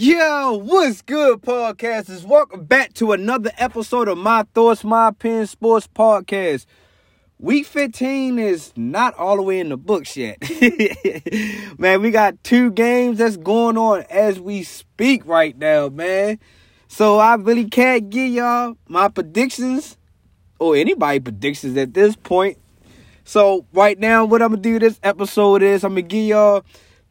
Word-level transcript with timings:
Yo, 0.00 0.52
what's 0.52 1.02
good, 1.02 1.42
podcasters? 1.42 2.22
Welcome 2.22 2.66
back 2.66 2.94
to 2.94 3.10
another 3.10 3.50
episode 3.58 4.06
of 4.06 4.16
My 4.16 4.44
Thoughts, 4.54 4.84
My 4.84 5.10
Pen 5.10 5.44
Sports 5.44 5.88
Podcast. 5.92 6.66
Week 7.40 7.66
15 7.66 8.38
is 8.38 8.72
not 8.76 9.16
all 9.16 9.34
the 9.34 9.42
way 9.42 9.58
in 9.58 9.70
the 9.70 9.76
books 9.76 10.16
yet. 10.16 10.38
man, 11.80 12.00
we 12.00 12.12
got 12.12 12.44
two 12.44 12.70
games 12.70 13.18
that's 13.18 13.36
going 13.36 13.76
on 13.76 14.02
as 14.02 14.38
we 14.38 14.62
speak 14.62 15.26
right 15.26 15.58
now, 15.58 15.88
man. 15.88 16.38
So 16.86 17.18
I 17.18 17.34
really 17.34 17.68
can't 17.68 18.08
give 18.08 18.30
y'all 18.30 18.76
my 18.86 19.08
predictions 19.08 19.96
or 20.60 20.76
anybody 20.76 21.18
predictions 21.18 21.76
at 21.76 21.92
this 21.92 22.14
point. 22.14 22.56
So 23.24 23.66
right 23.72 23.98
now, 23.98 24.24
what 24.26 24.42
I'm 24.42 24.50
gonna 24.50 24.62
do 24.62 24.78
this 24.78 25.00
episode 25.02 25.64
is 25.64 25.82
I'm 25.82 25.94
gonna 25.94 26.02
give 26.02 26.24
y'all 26.24 26.64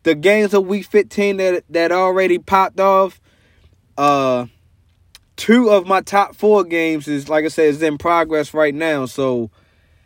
the 0.07 0.15
games 0.15 0.53
of 0.53 0.65
week 0.65 0.85
15 0.85 1.35
that 1.35 1.65
that 1.69 1.91
already 1.91 2.39
popped 2.39 2.79
off. 2.79 3.19
Uh 3.97 4.45
two 5.35 5.69
of 5.69 5.85
my 5.85 5.99
top 5.99 6.33
four 6.33 6.63
games 6.63 7.09
is 7.09 7.27
like 7.27 7.43
I 7.43 7.49
said 7.49 7.65
is 7.65 7.81
in 7.81 7.97
progress 7.97 8.53
right 8.53 8.73
now. 8.73 9.05
So 9.05 9.51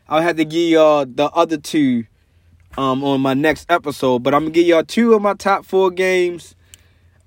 I'll 0.09 0.23
have 0.23 0.37
to 0.37 0.45
give 0.45 0.71
y'all 0.71 1.05
the 1.05 1.29
other 1.29 1.57
two 1.57 2.05
um 2.79 3.03
on 3.03 3.21
my 3.21 3.35
next 3.35 3.69
episode. 3.69 4.23
But 4.23 4.33
I'm 4.33 4.45
gonna 4.45 4.53
give 4.53 4.65
y'all 4.65 4.83
two 4.83 5.13
of 5.13 5.21
my 5.21 5.35
top 5.35 5.65
four 5.65 5.91
games. 5.91 6.55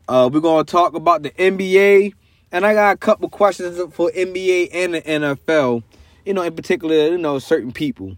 Uh 0.09 0.29
we're 0.33 0.41
gonna 0.41 0.65
talk 0.65 0.95
about 0.95 1.23
the 1.23 1.31
NBA. 1.31 2.13
And 2.51 2.67
I 2.67 2.75
got 2.75 2.97
a 2.97 2.99
couple 2.99 3.29
questions 3.29 3.79
for 3.95 4.11
NBA 4.11 4.71
and 4.73 4.95
the 4.95 5.03
NFL. 5.03 5.85
You 6.27 6.35
know, 6.35 6.43
in 6.43 6.57
particular, 6.57 7.07
you 7.07 7.19
know, 7.19 7.39
certain 7.39 7.71
people. 7.71 8.17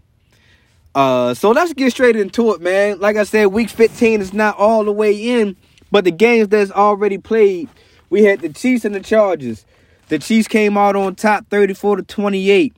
Uh, 0.97 1.31
so 1.35 1.51
let's 1.51 1.73
get 1.73 1.91
straight 1.91 2.15
into 2.15 2.51
it, 2.53 2.59
man. 2.59 2.99
Like 2.99 3.17
I 3.17 3.23
said, 3.23 3.45
week 3.49 3.69
15 3.69 4.19
is 4.19 4.33
not 4.33 4.57
all 4.57 4.83
the 4.83 4.91
way 4.91 5.13
in, 5.13 5.55
but 5.91 6.05
the 6.05 6.11
games 6.11 6.47
that's 6.47 6.71
already 6.71 7.19
played, 7.19 7.69
we 8.09 8.23
had 8.23 8.39
the 8.39 8.49
Chiefs 8.49 8.83
and 8.83 8.95
the 8.95 8.99
Chargers. 8.99 9.63
The 10.07 10.17
Chiefs 10.17 10.47
came 10.47 10.75
out 10.75 10.95
on 10.95 11.13
top 11.13 11.51
34 11.51 11.97
to 11.97 12.01
28. 12.01 12.75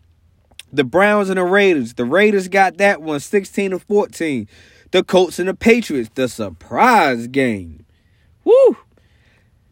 The 0.73 0.83
Browns 0.83 1.29
and 1.29 1.37
the 1.37 1.45
Raiders. 1.45 1.93
The 1.93 2.03
Raiders 2.03 2.49
got 2.49 2.75
that 2.75 3.01
one 3.01 3.21
16 3.21 3.71
to 3.71 3.79
14. 3.79 4.49
The 4.91 5.01
Colts 5.01 5.39
and 5.39 5.47
the 5.47 5.53
Patriots, 5.53 6.09
the 6.13 6.27
surprise 6.27 7.27
game. 7.27 7.85
Woo! 8.43 8.75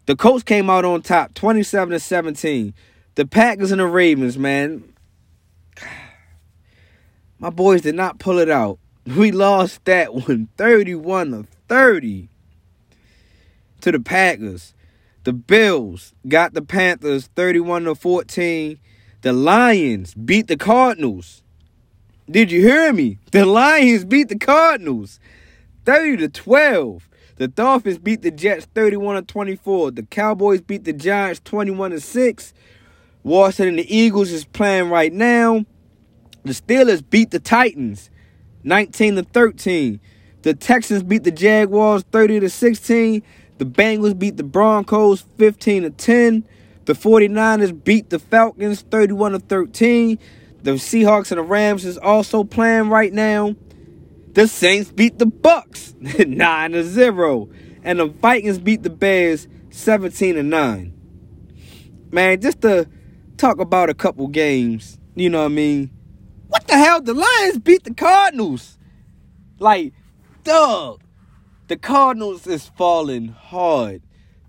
The 0.05 0.15
Colts 0.15 0.43
came 0.43 0.69
out 0.69 0.85
on 0.85 1.01
top 1.01 1.33
27 1.33 1.91
to 1.91 1.99
17. 1.99 2.73
The 3.15 3.25
Packers 3.25 3.73
and 3.73 3.81
the 3.81 3.87
Ravens, 3.87 4.37
man. 4.37 4.93
My 7.39 7.49
boys 7.49 7.81
did 7.81 7.95
not 7.95 8.19
pull 8.19 8.39
it 8.39 8.49
out. 8.49 8.79
We 9.05 9.31
lost 9.31 9.85
that 9.85 10.13
one 10.13 10.49
31 10.57 11.31
to 11.31 11.45
30 11.69 12.29
to 13.81 13.91
the 13.91 13.99
Packers. 13.99 14.73
The 15.23 15.33
Bills 15.33 16.13
got 16.27 16.53
the 16.53 16.61
Panthers 16.61 17.27
31 17.35 17.83
to 17.83 17.95
14. 17.95 18.79
The 19.21 19.33
Lions 19.33 20.13
beat 20.13 20.47
the 20.47 20.57
Cardinals. 20.57 21.43
Did 22.29 22.51
you 22.51 22.61
hear 22.61 22.91
me? 22.91 23.19
The 23.31 23.45
Lions 23.45 24.03
beat 24.03 24.29
the 24.29 24.37
Cardinals 24.37 25.19
30 25.85 26.17
to 26.17 26.29
12. 26.29 27.09
The 27.35 27.47
Dolphins 27.47 27.99
beat 27.99 28.23
the 28.23 28.31
Jets 28.31 28.65
31 28.73 29.15
to 29.15 29.21
24. 29.21 29.91
The 29.91 30.03
Cowboys 30.03 30.61
beat 30.61 30.85
the 30.85 30.93
Giants 30.93 31.39
21 31.43 31.91
to 31.91 31.99
6. 31.99 32.53
Washington 33.23 33.67
and 33.69 33.79
the 33.79 33.95
Eagles 33.95 34.31
is 34.31 34.43
playing 34.45 34.89
right 34.89 35.13
now. 35.13 35.65
The 36.47 36.53
Steelers 36.53 37.03
beat 37.07 37.31
the 37.31 37.39
Titans 37.39 38.09
19 38.63 39.15
to 39.15 39.23
13. 39.23 39.99
The 40.43 40.53
Texans 40.53 41.03
beat 41.03 41.25
the 41.25 41.31
Jaguars 41.31 42.03
30 42.11 42.39
to 42.39 42.49
16. 42.49 43.21
The 43.57 43.65
Bengals 43.65 44.17
beat 44.17 44.37
the 44.37 44.43
Broncos 44.43 45.25
15 45.37 45.83
to 45.83 45.89
10. 45.89 46.47
The 46.85 46.93
49ers 46.93 47.83
beat 47.83 48.09
the 48.09 48.19
Falcons 48.19 48.81
31 48.81 49.33
to 49.33 49.39
13. 49.39 50.19
The 50.63 50.71
Seahawks 50.71 51.31
and 51.31 51.39
the 51.39 51.43
Rams 51.43 51.83
is 51.83 51.97
also 51.97 52.45
playing 52.45 52.89
right 52.89 53.11
now. 53.11 53.53
The 54.31 54.47
Saints 54.47 54.89
beat 54.89 55.19
the 55.19 55.25
Bucks 55.25 55.95
9 55.99 56.71
to 56.71 56.83
0. 56.83 57.49
And 57.83 57.99
the 57.99 58.05
Vikings 58.05 58.59
beat 58.59 58.83
the 58.83 58.89
Bears 58.89 59.49
17 59.71 60.35
to 60.35 60.43
9. 60.43 60.93
Man, 62.11 62.39
just 62.39 62.61
to 62.61 62.87
talk 63.35 63.59
about 63.59 63.89
a 63.89 63.93
couple 63.93 64.27
games, 64.27 64.97
you 65.13 65.29
know 65.29 65.39
what 65.39 65.45
I 65.45 65.49
mean? 65.49 65.96
What 66.47 66.67
the 66.67 66.77
hell? 66.77 67.01
The 67.01 67.13
Lions 67.13 67.59
beat 67.59 67.83
the 67.83 67.93
Cardinals. 67.93 68.77
Like, 69.59 69.93
dog. 70.43 71.01
The 71.67 71.77
Cardinals 71.77 72.47
is 72.47 72.69
falling 72.77 73.29
hard. 73.29 74.01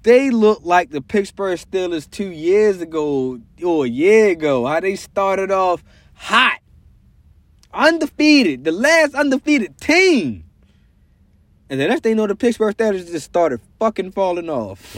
They 0.02 0.30
look 0.30 0.60
like 0.62 0.90
the 0.90 1.02
Pittsburgh 1.02 1.58
Steelers 1.58 2.08
two 2.08 2.30
years 2.30 2.80
ago 2.80 3.40
or 3.64 3.84
a 3.84 3.88
year 3.88 4.30
ago. 4.30 4.66
How 4.66 4.80
they 4.80 4.94
started 4.94 5.50
off 5.50 5.82
hot. 6.14 6.60
Undefeated. 7.74 8.64
The 8.64 8.72
last 8.72 9.14
undefeated 9.14 9.78
team. 9.80 10.44
And 11.68 11.78
then 11.78 11.90
next 11.90 12.02
thing 12.02 12.16
know, 12.16 12.26
the 12.26 12.36
Pittsburgh 12.36 12.76
Steelers 12.76 13.10
just 13.10 13.26
started 13.26 13.60
fucking 13.78 14.12
falling 14.12 14.48
off. 14.48 14.96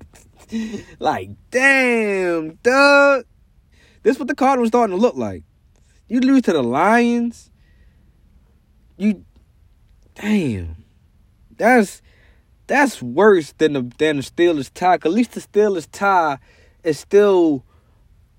like, 0.98 1.30
damn, 1.50 2.54
dog. 2.62 3.24
This 4.02 4.16
is 4.16 4.18
what 4.18 4.28
the 4.28 4.34
Cardinals 4.34 4.68
starting 4.68 4.96
to 4.96 5.00
look 5.00 5.14
like. 5.16 5.44
You 6.10 6.18
lose 6.18 6.42
to 6.42 6.52
the 6.52 6.62
Lions. 6.62 7.52
You 8.96 9.24
damn. 10.16 10.84
That's 11.56 12.02
that's 12.66 13.00
worse 13.00 13.52
than 13.58 13.74
the 13.74 13.82
than 13.98 14.16
the 14.16 14.22
Steelers 14.24 14.72
tie. 14.74 14.94
At 14.94 15.04
least 15.04 15.32
the 15.32 15.40
Steelers 15.40 15.86
tie 15.90 16.38
is 16.82 16.98
still 16.98 17.64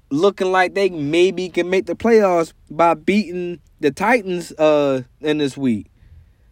looking 0.09 0.51
like 0.51 0.73
they 0.73 0.89
maybe 0.89 1.47
can 1.47 1.69
make 1.69 1.85
the 1.85 1.95
playoffs 1.95 2.51
by 2.69 2.93
beating 2.93 3.61
the 3.79 3.89
Titans 3.89 4.51
uh 4.59 5.03
in 5.21 5.37
this 5.37 5.55
week. 5.55 5.87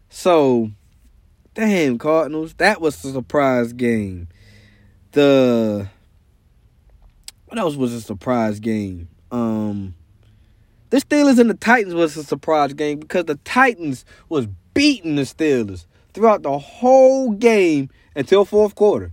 So 0.07 0.71
damn 1.53 1.97
Cardinals, 1.97 2.53
that 2.59 2.79
was 2.79 3.03
a 3.03 3.11
surprise 3.11 3.73
game. 3.73 4.29
The 5.11 5.89
what 7.47 7.59
else 7.59 7.75
was 7.75 7.93
a 7.93 7.99
surprise 7.99 8.61
game? 8.61 9.09
Um 9.31 9.95
the 10.89 10.97
Steelers 10.97 11.39
and 11.39 11.49
the 11.49 11.55
Titans 11.55 11.93
was 11.93 12.17
a 12.17 12.23
surprise 12.23 12.73
game 12.73 12.99
because 12.99 13.25
the 13.25 13.35
Titans 13.43 14.05
was 14.27 14.47
beating 14.73 15.15
the 15.15 15.23
Steelers 15.23 15.85
throughout 16.13 16.43
the 16.43 16.57
whole 16.57 17.31
game 17.31 17.89
until 18.15 18.45
fourth 18.45 18.75
quarter. 18.75 19.11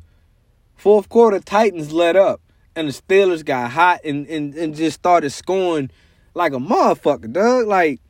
Fourth 0.76 1.08
quarter, 1.08 1.40
Titans 1.40 1.92
let 1.92 2.16
up, 2.16 2.40
and 2.74 2.88
the 2.88 2.92
Steelers 2.92 3.44
got 3.44 3.70
hot 3.70 4.00
and, 4.04 4.26
and, 4.26 4.54
and 4.54 4.74
just 4.74 4.98
started 4.98 5.30
scoring 5.30 5.90
like 6.34 6.52
a 6.52 6.58
motherfucker, 6.58 7.32
dog. 7.32 7.66
Like 7.66 8.00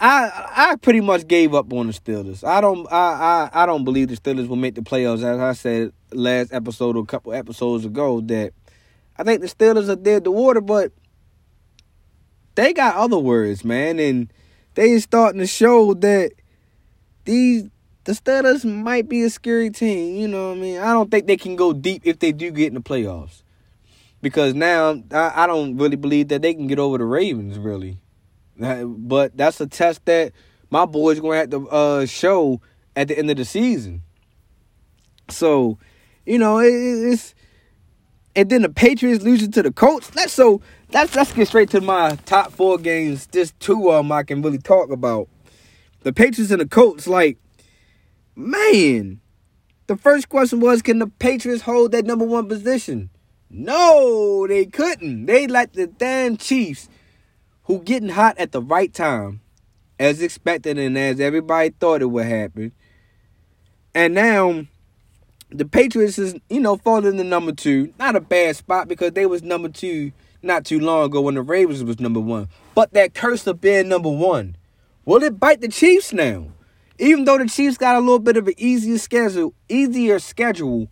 I 0.00 0.30
I 0.72 0.76
pretty 0.76 1.00
much 1.00 1.26
gave 1.26 1.54
up 1.54 1.72
on 1.72 1.86
the 1.86 1.92
Steelers. 1.92 2.42
I 2.46 2.60
don't 2.60 2.86
I 2.90 3.50
I, 3.52 3.62
I 3.62 3.66
don't 3.66 3.84
believe 3.84 4.08
the 4.08 4.16
Steelers 4.16 4.48
will 4.48 4.56
make 4.56 4.74
the 4.74 4.82
playoffs. 4.82 5.22
As 5.22 5.38
I 5.38 5.52
said 5.52 5.92
last 6.12 6.52
episode 6.52 6.96
or 6.96 7.02
a 7.02 7.06
couple 7.06 7.32
episodes 7.32 7.84
ago, 7.84 8.20
that 8.22 8.52
I 9.16 9.22
think 9.22 9.40
the 9.40 9.46
Steelers 9.46 9.88
are 9.88 9.96
dead 9.96 10.24
the 10.24 10.30
water, 10.30 10.60
but 10.60 10.92
they 12.60 12.74
got 12.74 12.94
other 12.96 13.18
words, 13.18 13.64
man, 13.64 13.98
and 13.98 14.30
they 14.74 14.98
starting 14.98 15.40
to 15.40 15.46
show 15.46 15.94
that 15.94 16.32
these 17.24 17.64
the 18.04 18.12
Steelers 18.12 18.64
might 18.64 19.08
be 19.08 19.22
a 19.22 19.30
scary 19.30 19.70
team. 19.70 20.16
You 20.16 20.28
know 20.28 20.48
what 20.48 20.58
I 20.58 20.60
mean? 20.60 20.78
I 20.78 20.92
don't 20.92 21.10
think 21.10 21.26
they 21.26 21.36
can 21.36 21.56
go 21.56 21.72
deep 21.72 22.02
if 22.04 22.18
they 22.18 22.32
do 22.32 22.50
get 22.50 22.68
in 22.68 22.74
the 22.74 22.80
playoffs. 22.80 23.42
Because 24.22 24.54
now 24.54 25.02
I, 25.10 25.44
I 25.44 25.46
don't 25.46 25.76
really 25.78 25.96
believe 25.96 26.28
that 26.28 26.42
they 26.42 26.52
can 26.52 26.66
get 26.66 26.78
over 26.78 26.98
the 26.98 27.04
Ravens, 27.04 27.58
really. 27.58 27.98
But 28.58 29.36
that's 29.36 29.60
a 29.60 29.66
test 29.66 30.04
that 30.04 30.32
my 30.68 30.84
boys 30.84 31.18
gonna 31.18 31.36
have 31.36 31.50
to 31.50 31.68
uh, 31.68 32.06
show 32.06 32.60
at 32.94 33.08
the 33.08 33.18
end 33.18 33.30
of 33.30 33.38
the 33.38 33.44
season. 33.46 34.02
So, 35.30 35.78
you 36.26 36.38
know, 36.38 36.58
it, 36.58 36.68
it's 36.68 37.34
and 38.36 38.50
then 38.50 38.62
the 38.62 38.68
Patriots 38.68 39.24
losing 39.24 39.50
to 39.52 39.62
the 39.62 39.72
Colts. 39.72 40.10
That's 40.10 40.32
so 40.32 40.60
let's 40.92 41.14
let's 41.14 41.32
get 41.32 41.48
straight 41.48 41.70
to 41.70 41.80
my 41.80 42.16
top 42.26 42.52
four 42.52 42.78
games. 42.78 43.26
Just 43.26 43.58
two 43.60 43.90
of 43.90 44.04
them 44.04 44.12
I 44.12 44.22
can 44.22 44.42
really 44.42 44.58
talk 44.58 44.90
about. 44.90 45.28
The 46.02 46.12
Patriots 46.12 46.50
and 46.50 46.60
the 46.60 46.66
Colts, 46.66 47.06
like, 47.06 47.38
man. 48.34 49.20
The 49.86 49.96
first 49.96 50.28
question 50.28 50.60
was, 50.60 50.82
can 50.82 51.00
the 51.00 51.08
Patriots 51.08 51.62
hold 51.62 51.92
that 51.92 52.06
number 52.06 52.24
one 52.24 52.48
position? 52.48 53.10
No, 53.50 54.46
they 54.46 54.66
couldn't. 54.66 55.26
They 55.26 55.48
like 55.48 55.72
the 55.72 55.88
damn 55.88 56.36
Chiefs, 56.36 56.88
who 57.64 57.80
getting 57.82 58.10
hot 58.10 58.38
at 58.38 58.52
the 58.52 58.62
right 58.62 58.94
time, 58.94 59.40
as 59.98 60.22
expected 60.22 60.78
and 60.78 60.96
as 60.96 61.18
everybody 61.18 61.70
thought 61.70 62.02
it 62.02 62.06
would 62.06 62.26
happen. 62.26 62.70
And 63.92 64.14
now 64.14 64.66
the 65.50 65.64
Patriots 65.64 66.18
is, 66.18 66.36
you 66.48 66.60
know, 66.60 66.76
falling 66.76 67.16
to 67.16 67.24
number 67.24 67.50
two. 67.50 67.92
Not 67.98 68.14
a 68.14 68.20
bad 68.20 68.54
spot 68.54 68.86
because 68.86 69.12
they 69.12 69.26
was 69.26 69.42
number 69.42 69.68
two 69.68 70.12
not 70.42 70.64
too 70.64 70.80
long 70.80 71.04
ago 71.04 71.20
when 71.20 71.34
the 71.34 71.42
Ravens 71.42 71.84
was 71.84 72.00
number 72.00 72.20
one. 72.20 72.48
But 72.74 72.92
that 72.92 73.14
curse 73.14 73.46
of 73.46 73.60
being 73.60 73.88
number 73.88 74.10
one, 74.10 74.56
will 75.04 75.22
it 75.22 75.38
bite 75.40 75.60
the 75.60 75.68
Chiefs 75.68 76.12
now? 76.12 76.48
Even 76.98 77.24
though 77.24 77.38
the 77.38 77.46
Chiefs 77.46 77.78
got 77.78 77.96
a 77.96 78.00
little 78.00 78.18
bit 78.18 78.36
of 78.36 78.46
an 78.46 78.54
easier 78.56 78.98
schedule, 78.98 79.54
easier 79.68 80.18
schedule 80.18 80.90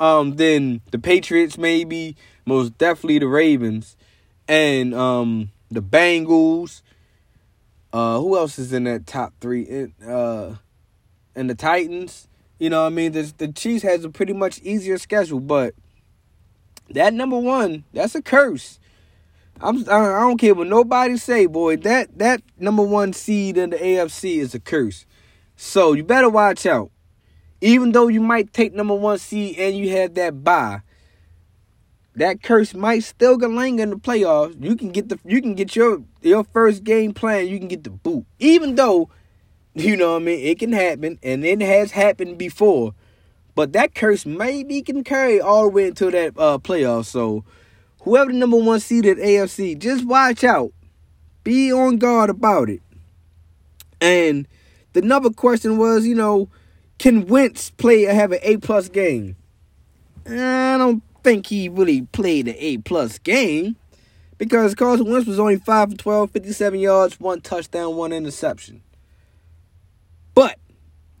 um, 0.00 0.36
then 0.36 0.80
the 0.90 0.98
Patriots, 0.98 1.56
maybe 1.56 2.16
most 2.46 2.76
definitely 2.78 3.20
the 3.20 3.28
Ravens, 3.28 3.96
and 4.48 4.94
um, 4.94 5.50
the 5.70 5.82
Bengals. 5.82 6.82
Uh, 7.92 8.18
who 8.18 8.36
else 8.36 8.58
is 8.58 8.72
in 8.72 8.84
that 8.84 9.06
top 9.06 9.34
three? 9.40 9.92
Uh, 10.06 10.56
and 11.36 11.48
the 11.48 11.54
Titans. 11.54 12.28
You 12.58 12.70
know, 12.70 12.82
what 12.82 12.88
I 12.88 12.90
mean, 12.90 13.12
the 13.12 13.32
the 13.36 13.48
Chiefs 13.48 13.82
has 13.82 14.04
a 14.04 14.10
pretty 14.10 14.32
much 14.32 14.58
easier 14.60 14.98
schedule, 14.98 15.40
but 15.40 15.74
that 16.90 17.14
number 17.14 17.38
one, 17.38 17.84
that's 17.92 18.14
a 18.14 18.22
curse. 18.22 18.78
I'm 19.60 19.78
I 19.88 20.20
don't 20.20 20.38
care 20.38 20.54
what 20.54 20.66
nobody 20.66 21.16
say, 21.16 21.46
boy. 21.46 21.76
That 21.76 22.18
that 22.18 22.42
number 22.58 22.82
one 22.82 23.12
seed 23.12 23.56
in 23.56 23.70
the 23.70 23.76
AFC 23.76 24.38
is 24.38 24.54
a 24.54 24.60
curse. 24.60 25.06
So 25.56 25.92
you 25.92 26.02
better 26.02 26.28
watch 26.28 26.66
out. 26.66 26.90
Even 27.60 27.92
though 27.92 28.08
you 28.08 28.20
might 28.20 28.52
take 28.52 28.74
number 28.74 28.94
one 28.94 29.18
seed 29.18 29.58
and 29.58 29.76
you 29.76 29.90
have 29.90 30.14
that 30.14 30.44
bye, 30.44 30.82
that 32.16 32.42
curse 32.42 32.74
might 32.74 33.04
still 33.04 33.36
linger 33.36 33.82
in 33.82 33.90
the 33.90 33.96
playoffs. 33.96 34.62
You 34.62 34.76
can 34.76 34.90
get 34.90 35.08
the 35.08 35.18
you 35.24 35.40
can 35.40 35.54
get 35.54 35.74
your 35.74 36.02
your 36.20 36.44
first 36.44 36.84
game 36.84 37.14
plan. 37.14 37.48
You 37.48 37.58
can 37.58 37.68
get 37.68 37.84
the 37.84 37.90
boot. 37.90 38.26
Even 38.38 38.74
though, 38.74 39.08
you 39.74 39.96
know 39.96 40.12
what 40.12 40.22
I 40.22 40.24
mean, 40.24 40.46
it 40.46 40.58
can 40.58 40.72
happen 40.72 41.18
and 41.22 41.44
it 41.44 41.60
has 41.60 41.92
happened 41.92 42.38
before. 42.38 42.94
But 43.54 43.72
that 43.72 43.94
curse 43.94 44.26
maybe 44.26 44.82
can 44.82 45.04
carry 45.04 45.40
all 45.40 45.64
the 45.64 45.70
way 45.70 45.86
into 45.88 46.10
that 46.10 46.34
uh, 46.36 46.58
playoff. 46.58 47.06
So 47.06 47.44
whoever 48.02 48.32
the 48.32 48.38
number 48.38 48.56
one 48.56 48.80
seed 48.80 49.06
at 49.06 49.16
AFC, 49.18 49.78
just 49.78 50.06
watch 50.06 50.44
out. 50.44 50.72
Be 51.44 51.72
on 51.72 51.98
guard 51.98 52.30
about 52.30 52.70
it. 52.70 52.82
And 54.00 54.48
the 54.92 55.02
number 55.02 55.30
question 55.30 55.78
was, 55.78 56.06
you 56.06 56.14
know, 56.14 56.48
can 56.98 57.26
Wentz 57.26 57.70
play 57.70 58.02
have 58.02 58.32
an 58.32 58.38
A 58.42 58.56
plus 58.56 58.88
game? 58.88 59.36
I 60.26 60.76
don't 60.78 61.02
think 61.22 61.46
he 61.46 61.68
really 61.68 62.02
played 62.02 62.48
an 62.48 62.54
A 62.58 62.78
plus 62.78 63.18
game 63.18 63.76
because 64.38 64.74
Carson 64.74 65.10
Wentz 65.10 65.26
was 65.26 65.38
only 65.38 65.56
5 65.56 65.90
for 65.90 65.96
12, 65.96 66.30
57 66.30 66.80
yards, 66.80 67.20
one 67.20 67.40
touchdown, 67.40 67.96
one 67.96 68.12
interception. 68.12 68.82
But 70.34 70.58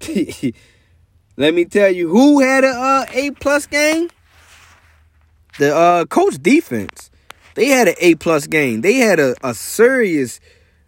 let 1.36 1.54
me 1.54 1.64
tell 1.64 1.90
you 1.90 2.08
who 2.08 2.40
had 2.40 2.64
a 2.64 2.68
uh, 2.68 3.06
A 3.12 3.30
plus 3.32 3.66
game. 3.66 4.08
The 5.58 5.74
uh, 5.74 6.04
Colts 6.06 6.38
defense. 6.38 7.10
They 7.54 7.68
had 7.68 7.88
an 7.88 7.94
A 8.00 8.16
plus 8.16 8.46
game. 8.46 8.80
They 8.80 8.94
had 8.94 9.20
a, 9.20 9.34
a 9.42 9.54
serious 9.54 10.40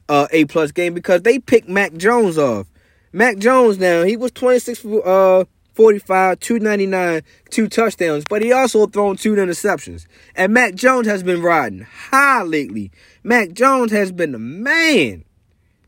uh, 0.09 0.27
A 0.31 0.45
plus 0.47 0.73
game 0.73 0.95
because 0.95 1.23
they 1.23 1.39
picked 1.39 1.69
Mac 1.69 1.95
Jones 1.95 2.39
off. 2.39 2.67
Mac 3.13 3.39
Jones 3.39 3.79
now, 3.79 4.03
he 4.03 4.17
was 4.17 4.31
26 4.33 4.81
for 4.81 5.07
uh, 5.07 5.45
45, 5.75 6.41
299, 6.41 7.23
two 7.51 7.69
touchdowns, 7.69 8.25
but 8.29 8.43
he 8.43 8.53
also 8.53 8.87
thrown 8.87 9.17
two 9.17 9.35
interceptions. 9.35 10.07
And 10.35 10.53
Mac 10.53 10.75
Jones 10.75 11.07
has 11.07 11.23
been 11.23 11.43
riding 11.43 11.87
high 12.11 12.43
lately. 12.43 12.91
Mac 13.23 13.53
Jones 13.53 13.93
has 13.93 14.11
been 14.11 14.33
the 14.33 14.39
man. 14.39 15.25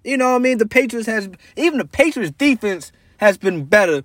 You 0.05 0.17
know 0.17 0.31
what 0.31 0.37
I 0.37 0.39
mean? 0.41 0.59
The 0.59 0.67
Patriots 0.67 1.07
has 1.07 1.29
even 1.57 1.79
the 1.79 1.85
Patriots 1.85 2.33
defense 2.37 2.93
has 3.19 3.37
been 3.37 3.65
better 3.65 4.03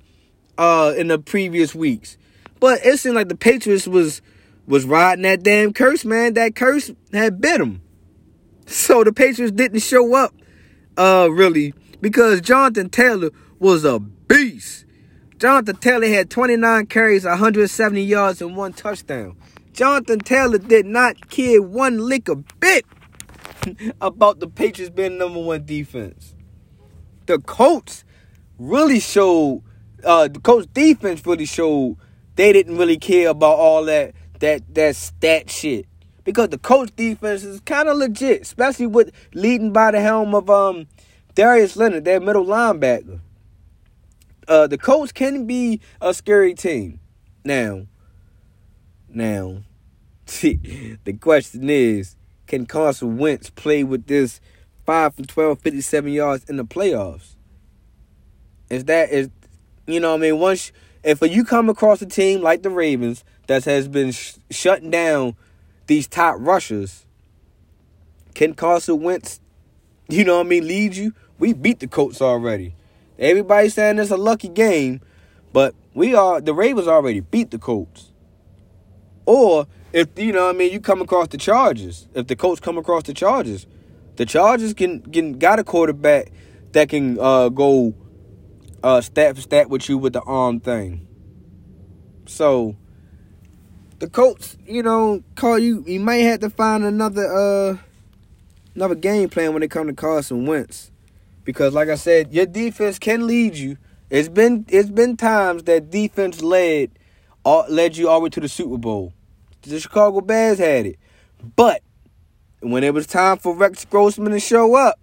uh 0.57 0.94
in 0.97 1.07
the 1.07 1.19
previous 1.19 1.73
weeks. 1.73 2.17
But 2.59 2.85
it 2.85 3.00
seemed 3.00 3.15
like 3.15 3.29
the 3.29 3.35
Patriots 3.35 3.88
was 3.88 4.21
was 4.65 4.85
riding 4.85 5.23
that 5.23 5.44
damn 5.44 5.73
curse, 5.73 6.05
man. 6.05 6.33
That 6.35 6.55
curse 6.55 6.91
had 7.11 7.41
bit 7.41 7.59
them. 7.59 7.81
So 8.65 9.03
the 9.03 9.11
Patriots 9.11 9.51
didn't 9.51 9.79
show 9.79 10.15
up 10.15 10.33
uh 10.97 11.29
really 11.31 11.73
because 12.01 12.41
Jonathan 12.41 12.89
Taylor 12.89 13.29
was 13.59 13.85
a 13.85 14.00
beast. 14.00 14.85
Jonathan 15.39 15.75
Taylor 15.75 16.07
had 16.07 16.29
29 16.29 16.85
carries, 16.85 17.25
170 17.25 18.01
yards, 18.01 18.41
and 18.41 18.56
one 18.56 18.71
touchdown. 18.71 19.35
Jonathan 19.73 20.19
Taylor 20.19 20.57
did 20.57 20.85
not 20.85 21.29
care 21.29 21.61
one 21.61 21.97
lick 21.97 22.29
a 22.29 22.35
bit 22.35 22.85
about 24.01 24.39
the 24.39 24.47
Patriots 24.47 24.94
being 24.94 25.17
number 25.17 25.39
one 25.39 25.65
defense. 25.65 26.35
The 27.25 27.39
Colts 27.39 28.03
really 28.59 28.99
showed 28.99 29.63
uh, 30.03 30.27
the 30.27 30.39
Colts 30.39 30.67
defense 30.67 31.25
really 31.25 31.45
showed 31.45 31.97
they 32.35 32.53
didn't 32.53 32.77
really 32.77 32.97
care 32.97 33.29
about 33.29 33.57
all 33.57 33.85
that 33.85 34.13
that 34.39 34.61
that 34.75 34.95
stat 34.95 35.50
shit 35.50 35.85
because 36.23 36.50
the 36.50 36.57
Colts 36.57 36.91
defense 36.91 37.44
is 37.44 37.59
kind 37.61 37.88
of 37.88 37.97
legit, 37.97 38.41
especially 38.41 38.88
with 38.88 39.11
leading 39.33 39.71
by 39.71 39.91
the 39.91 40.01
helm 40.01 40.33
of 40.35 40.50
um 40.50 40.88
Darius 41.35 41.75
Leonard, 41.75 42.05
their 42.05 42.19
middle 42.19 42.45
linebacker. 42.45 43.19
Uh, 44.47 44.67
the 44.67 44.77
Colts 44.77 45.11
can 45.11 45.45
be 45.47 45.79
a 46.01 46.13
scary 46.13 46.53
team. 46.53 46.99
Now, 47.45 47.88
now, 49.09 49.63
the 50.25 51.17
question 51.19 51.69
is, 51.69 52.15
can 52.47 52.65
Carson 52.65 53.17
Wentz 53.17 53.49
play 53.49 53.83
with 53.83 54.06
this 54.07 54.41
5 54.85 55.15
from 55.15 55.25
12, 55.25 55.59
57 55.59 56.11
yards 56.11 56.49
in 56.49 56.57
the 56.57 56.65
playoffs? 56.65 57.35
Is 58.69 58.85
that 58.85 59.11
is 59.11 59.29
you 59.88 60.00
know, 60.00 60.12
what 60.12 60.18
I 60.18 60.21
mean, 60.21 60.39
once 60.39 60.71
if 61.03 61.21
you 61.21 61.44
come 61.44 61.69
across 61.69 62.01
a 62.01 62.06
team 62.06 62.41
like 62.41 62.63
the 62.63 62.69
Ravens 62.69 63.24
that 63.47 63.65
has 63.65 63.88
been 63.88 64.12
sh- 64.12 64.35
shutting 64.50 64.89
down 64.89 65.35
these 65.88 66.07
top 66.07 66.38
rushers, 66.39 67.06
can 68.33 68.53
Carson 68.53 69.01
Wentz, 69.01 69.39
you 70.07 70.24
know, 70.24 70.38
what 70.38 70.45
I 70.45 70.50
mean, 70.50 70.68
lead 70.68 70.95
you? 70.95 71.13
We 71.39 71.53
beat 71.53 71.80
the 71.80 71.88
Colts 71.88 72.21
already. 72.21 72.75
Everybody's 73.19 73.74
saying 73.74 74.00
it's 74.00 74.12
a 74.12 74.18
lucky 74.18 74.47
game, 74.47 75.01
but 75.51 75.75
we 75.94 76.15
are 76.15 76.41
the 76.41 76.53
Ravens 76.53 76.88
already 76.88 77.19
beat 77.19 77.51
the 77.51 77.59
Colts. 77.59 78.12
Or 79.25 79.68
if 79.91 80.07
you 80.18 80.31
know, 80.31 80.45
what 80.45 80.56
I 80.56 80.57
mean, 80.57 80.71
you 80.71 80.80
come 80.80 81.01
across 81.01 81.27
the 81.27 81.38
Chargers. 81.38 82.07
If 82.13 82.27
the 82.27 82.35
Colts 82.35 82.59
come 82.59 82.77
across 82.77 83.03
the 83.03 83.13
Chargers, 83.13 83.68
the 84.15 84.25
Chargers 84.25 84.74
can 84.74 85.01
can 85.01 85.38
got 85.38 85.59
a 85.59 85.63
quarterback 85.63 86.31
that 86.71 86.89
can 86.89 87.19
uh, 87.19 87.50
go 87.50 87.94
uh, 88.83 89.01
stat 89.01 89.35
for 89.35 89.41
stat 89.41 89.69
with 89.69 89.88
you 89.89 89.97
with 89.97 90.13
the 90.13 90.21
arm 90.21 90.59
thing. 90.59 91.07
So 92.25 92.75
the 94.00 94.09
Colts, 94.09 94.57
you 94.65 94.83
know, 94.83 95.24
call 95.35 95.57
you. 95.57 95.83
You 95.88 96.00
might 96.00 96.18
have 96.18 96.41
to 96.41 96.50
find 96.50 96.83
another 96.83 97.25
uh 97.25 97.77
another 98.75 98.95
game 98.95 99.30
plan 99.30 99.53
when 99.53 99.63
it 99.63 99.71
comes 99.71 99.89
to 99.89 99.94
Carson 99.94 100.45
Wentz, 100.45 100.91
because 101.44 101.74
like 101.74 101.89
I 101.89 101.95
said, 101.95 102.33
your 102.33 102.45
defense 102.45 103.00
can 103.00 103.27
lead 103.27 103.56
you. 103.56 103.77
It's 104.09 104.30
been 104.30 104.65
it's 104.68 104.89
been 104.89 105.18
times 105.18 105.63
that 105.63 105.89
defense 105.89 106.41
led 106.41 106.91
uh, 107.45 107.63
led 107.69 107.97
you 107.97 108.09
all 108.09 108.19
the 108.19 108.25
way 108.25 108.30
to 108.31 108.39
the 108.39 108.50
Super 108.50 108.77
Bowl. 108.77 109.13
The 109.61 109.80
Chicago 109.80 110.19
Bears 110.21 110.59
had 110.59 110.85
it, 110.85 110.99
but 111.56 111.81
when 112.59 112.83
it 112.83 112.94
was 112.94 113.07
time 113.07 113.37
for 113.37 113.56
Rex 113.56 113.85
Grossman 113.85 114.31
to 114.31 114.40
show 114.40 114.75
up, 114.75 114.99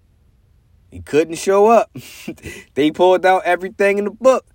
he 0.90 1.00
couldn't 1.00 1.37
show 1.37 1.66
up. 1.66 1.90
they 2.75 2.90
pulled 2.90 3.25
out 3.25 3.42
everything 3.44 3.99
in 3.99 4.04
the 4.04 4.11
book. 4.11 4.47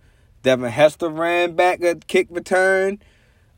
Devin 0.44 0.72
Hester 0.72 1.10
ran 1.10 1.56
back 1.56 1.82
a 1.82 1.96
kick 1.96 2.28
return. 2.30 3.00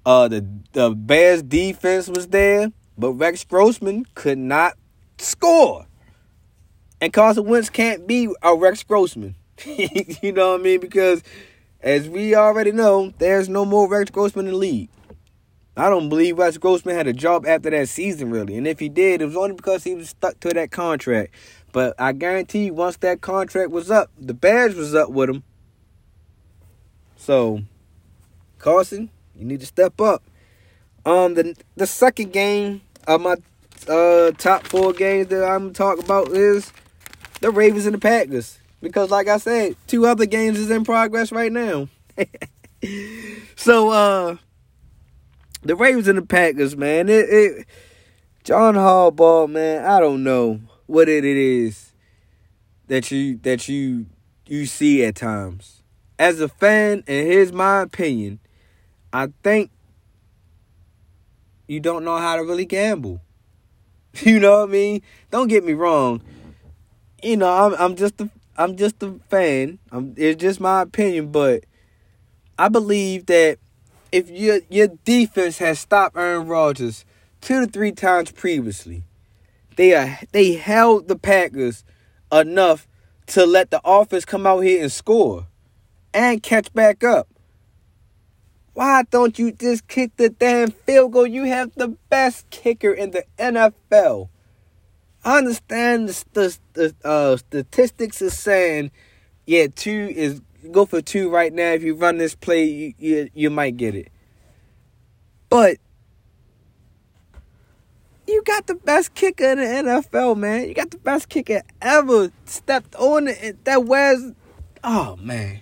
Uh, 0.06 0.28
the 0.28 0.48
the 0.72 0.92
Bears 0.92 1.44
defense 1.44 2.08
was 2.08 2.28
there, 2.28 2.72
but 2.98 3.14
Rex 3.14 3.44
Grossman 3.44 4.06
could 4.16 4.38
not 4.38 4.74
score. 5.18 5.86
And 7.02 7.12
Carson 7.14 7.46
Wentz 7.46 7.70
can't 7.70 8.08
be 8.08 8.30
a 8.42 8.56
Rex 8.56 8.84
Grossman. 8.84 9.36
you 9.66 10.32
know 10.32 10.52
what 10.52 10.62
I 10.62 10.64
mean? 10.64 10.80
Because 10.80 11.22
as 11.82 12.10
we 12.10 12.36
already 12.36 12.72
know, 12.72 13.14
there's 13.18 13.50
no 13.50 13.66
more 13.66 13.88
Rex 13.90 14.10
Grossman 14.10 14.48
in 14.48 14.54
the 14.54 14.58
league. 14.58 14.90
I 15.76 15.90
don't 15.90 16.10
believe 16.10 16.40
Rex 16.40 16.58
Grossman 16.58 16.96
had 16.96 17.06
a 17.06 17.14
job 17.14 17.46
after 17.46 17.70
that 17.70 17.88
season, 17.88 18.32
really. 18.32 18.58
And 18.58 18.68
if 18.68 18.80
he 18.80 18.90
did, 18.90 19.22
it 19.22 19.26
was 19.26 19.38
only 19.38 19.56
because 19.56 19.84
he 19.84 19.94
was 19.94 20.10
stuck 20.10 20.40
to 20.40 20.50
that 20.50 20.72
contract. 20.72 21.36
But 21.78 21.94
I 22.00 22.12
guarantee 22.12 22.72
once 22.72 22.98
that 22.98 23.22
contract 23.22 23.70
was 23.70 23.92
up, 23.92 24.10
the 24.20 24.34
badge 24.34 24.74
was 24.74 24.96
up 24.96 25.12
with 25.12 25.30
him. 25.30 25.44
So, 27.18 27.62
Carson, 28.58 29.12
you 29.36 29.46
need 29.46 29.60
to 29.60 29.68
step 29.68 30.02
up. 30.02 30.24
Um, 31.06 31.36
the 31.36 31.56
the 31.76 31.86
second 31.86 32.34
game 32.34 32.82
of 33.06 33.22
my 33.22 33.36
uh 33.88 34.32
top 34.40 34.66
four 34.66 34.92
games 34.92 35.28
that 35.28 35.48
I'm 35.48 35.72
talking 35.72 36.04
about 36.04 36.30
is 36.30 36.74
the 37.42 37.52
Ravens 37.52 37.86
and 37.86 37.94
the 37.94 38.00
Packers. 38.00 38.58
Because 38.82 39.12
like 39.12 39.28
I 39.28 39.38
said, 39.38 39.76
two 39.86 40.08
other 40.08 40.26
games 40.26 40.58
is 40.58 40.72
in 40.72 40.84
progress 40.84 41.32
right 41.32 41.52
now. 41.52 41.90
so 43.56 43.90
uh 43.92 44.38
the 45.62 45.76
Ravens 45.76 46.08
and 46.08 46.18
the 46.18 46.26
Packers, 46.26 46.76
man, 46.76 47.08
it, 47.08 47.30
it 47.30 47.68
John 48.44 48.74
Harbaugh, 48.74 49.48
man, 49.48 49.86
I 49.86 50.00
don't 50.00 50.24
know 50.24 50.60
what 50.88 51.08
it 51.08 51.24
is 51.24 51.94
that 52.88 53.12
you 53.12 53.38
that 53.44 53.68
you 53.68 54.08
you 54.48 54.66
see 54.66 55.04
at 55.06 55.16
times. 55.16 55.84
As 56.20 56.42
a 56.42 56.48
fan, 56.48 57.04
and 57.08 57.28
here's 57.28 57.54
my 57.54 57.82
opinion, 57.82 58.40
I 59.14 59.28
think 59.44 59.70
you 61.68 61.80
don't 61.80 62.04
know 62.04 62.18
how 62.18 62.38
to 62.38 62.44
really 62.44 62.66
gamble. 62.66 63.22
You 64.24 64.40
know 64.40 64.62
what 64.62 64.70
I 64.70 64.72
mean? 64.72 65.04
Don't 65.30 65.48
get 65.48 65.64
me 65.64 65.74
wrong. 65.74 66.24
You 67.22 67.38
know, 67.38 67.52
I'm 67.52 67.76
I'm 67.76 67.96
just 67.96 68.20
a 68.20 68.32
I'm 68.58 68.76
just 68.76 69.04
a 69.04 69.20
fan. 69.30 69.78
I'm, 69.92 70.16
it's 70.18 70.42
just 70.42 70.60
my 70.60 70.82
opinion, 70.82 71.32
but 71.32 71.66
I 72.58 72.70
believe 72.70 73.28
that 73.28 73.60
if 74.12 74.28
your 74.32 74.62
your 74.70 74.88
defense 75.06 75.60
has 75.60 75.78
stopped 75.78 76.18
Aaron 76.18 76.48
Rodgers 76.48 77.06
two 77.42 77.64
to 77.64 77.72
three 77.72 77.92
times 77.92 78.32
previously, 78.32 79.04
they 79.78 79.94
are 79.94 80.20
they 80.34 80.54
held 80.54 81.08
the 81.08 81.16
Packers 81.16 81.86
enough 82.32 82.88
to 83.28 83.46
let 83.46 83.72
the 83.72 83.82
offense 83.86 84.26
come 84.26 84.46
out 84.46 84.60
here 84.60 84.82
and 84.82 84.92
score 84.92 85.48
and 86.14 86.44
catch 86.44 86.74
back 86.74 87.04
up. 87.04 87.28
Why 88.74 89.04
don't 89.10 89.40
you 89.40 89.52
just 89.52 89.88
kick 89.88 90.16
the 90.18 90.30
damn 90.30 90.72
field 90.72 91.14
goal? 91.14 91.26
You 91.26 91.46
have 91.46 91.72
the 91.76 91.90
best 92.10 92.50
kicker 92.50 92.92
in 92.92 93.12
the 93.12 93.24
NFL. 93.40 94.30
I 95.26 95.38
understand 95.40 96.10
the, 96.10 96.26
the, 96.34 96.58
the 96.74 96.96
uh, 97.04 97.38
statistics 97.38 98.22
is 98.22 98.38
saying, 98.38 98.92
yeah, 99.46 99.68
two 99.74 100.14
is 100.16 100.42
go 100.72 100.86
for 100.86 101.02
two 101.02 101.30
right 101.30 101.52
now. 101.52 101.72
If 101.72 101.84
you 101.84 101.96
run 101.96 102.18
this 102.18 102.36
play, 102.36 102.66
you, 102.66 102.94
you, 103.00 103.30
you 103.34 103.50
might 103.50 103.78
get 103.78 103.96
it. 103.96 104.10
But 105.50 105.78
you 108.28 108.44
got 108.44 108.68
the 108.68 108.76
best 108.76 109.16
kicker 109.16 109.46
in 109.46 109.58
the 109.58 109.64
NFL, 109.64 110.38
man. 110.38 110.68
You 110.68 110.74
got 110.74 110.92
the 110.92 110.98
best 110.98 111.30
kicker 111.30 111.62
ever 111.82 112.32
stepped 112.46 112.96
on 112.96 113.28
it. 113.28 113.64
That 113.66 113.86
was, 113.86 114.34
oh 114.84 115.16
man, 115.18 115.62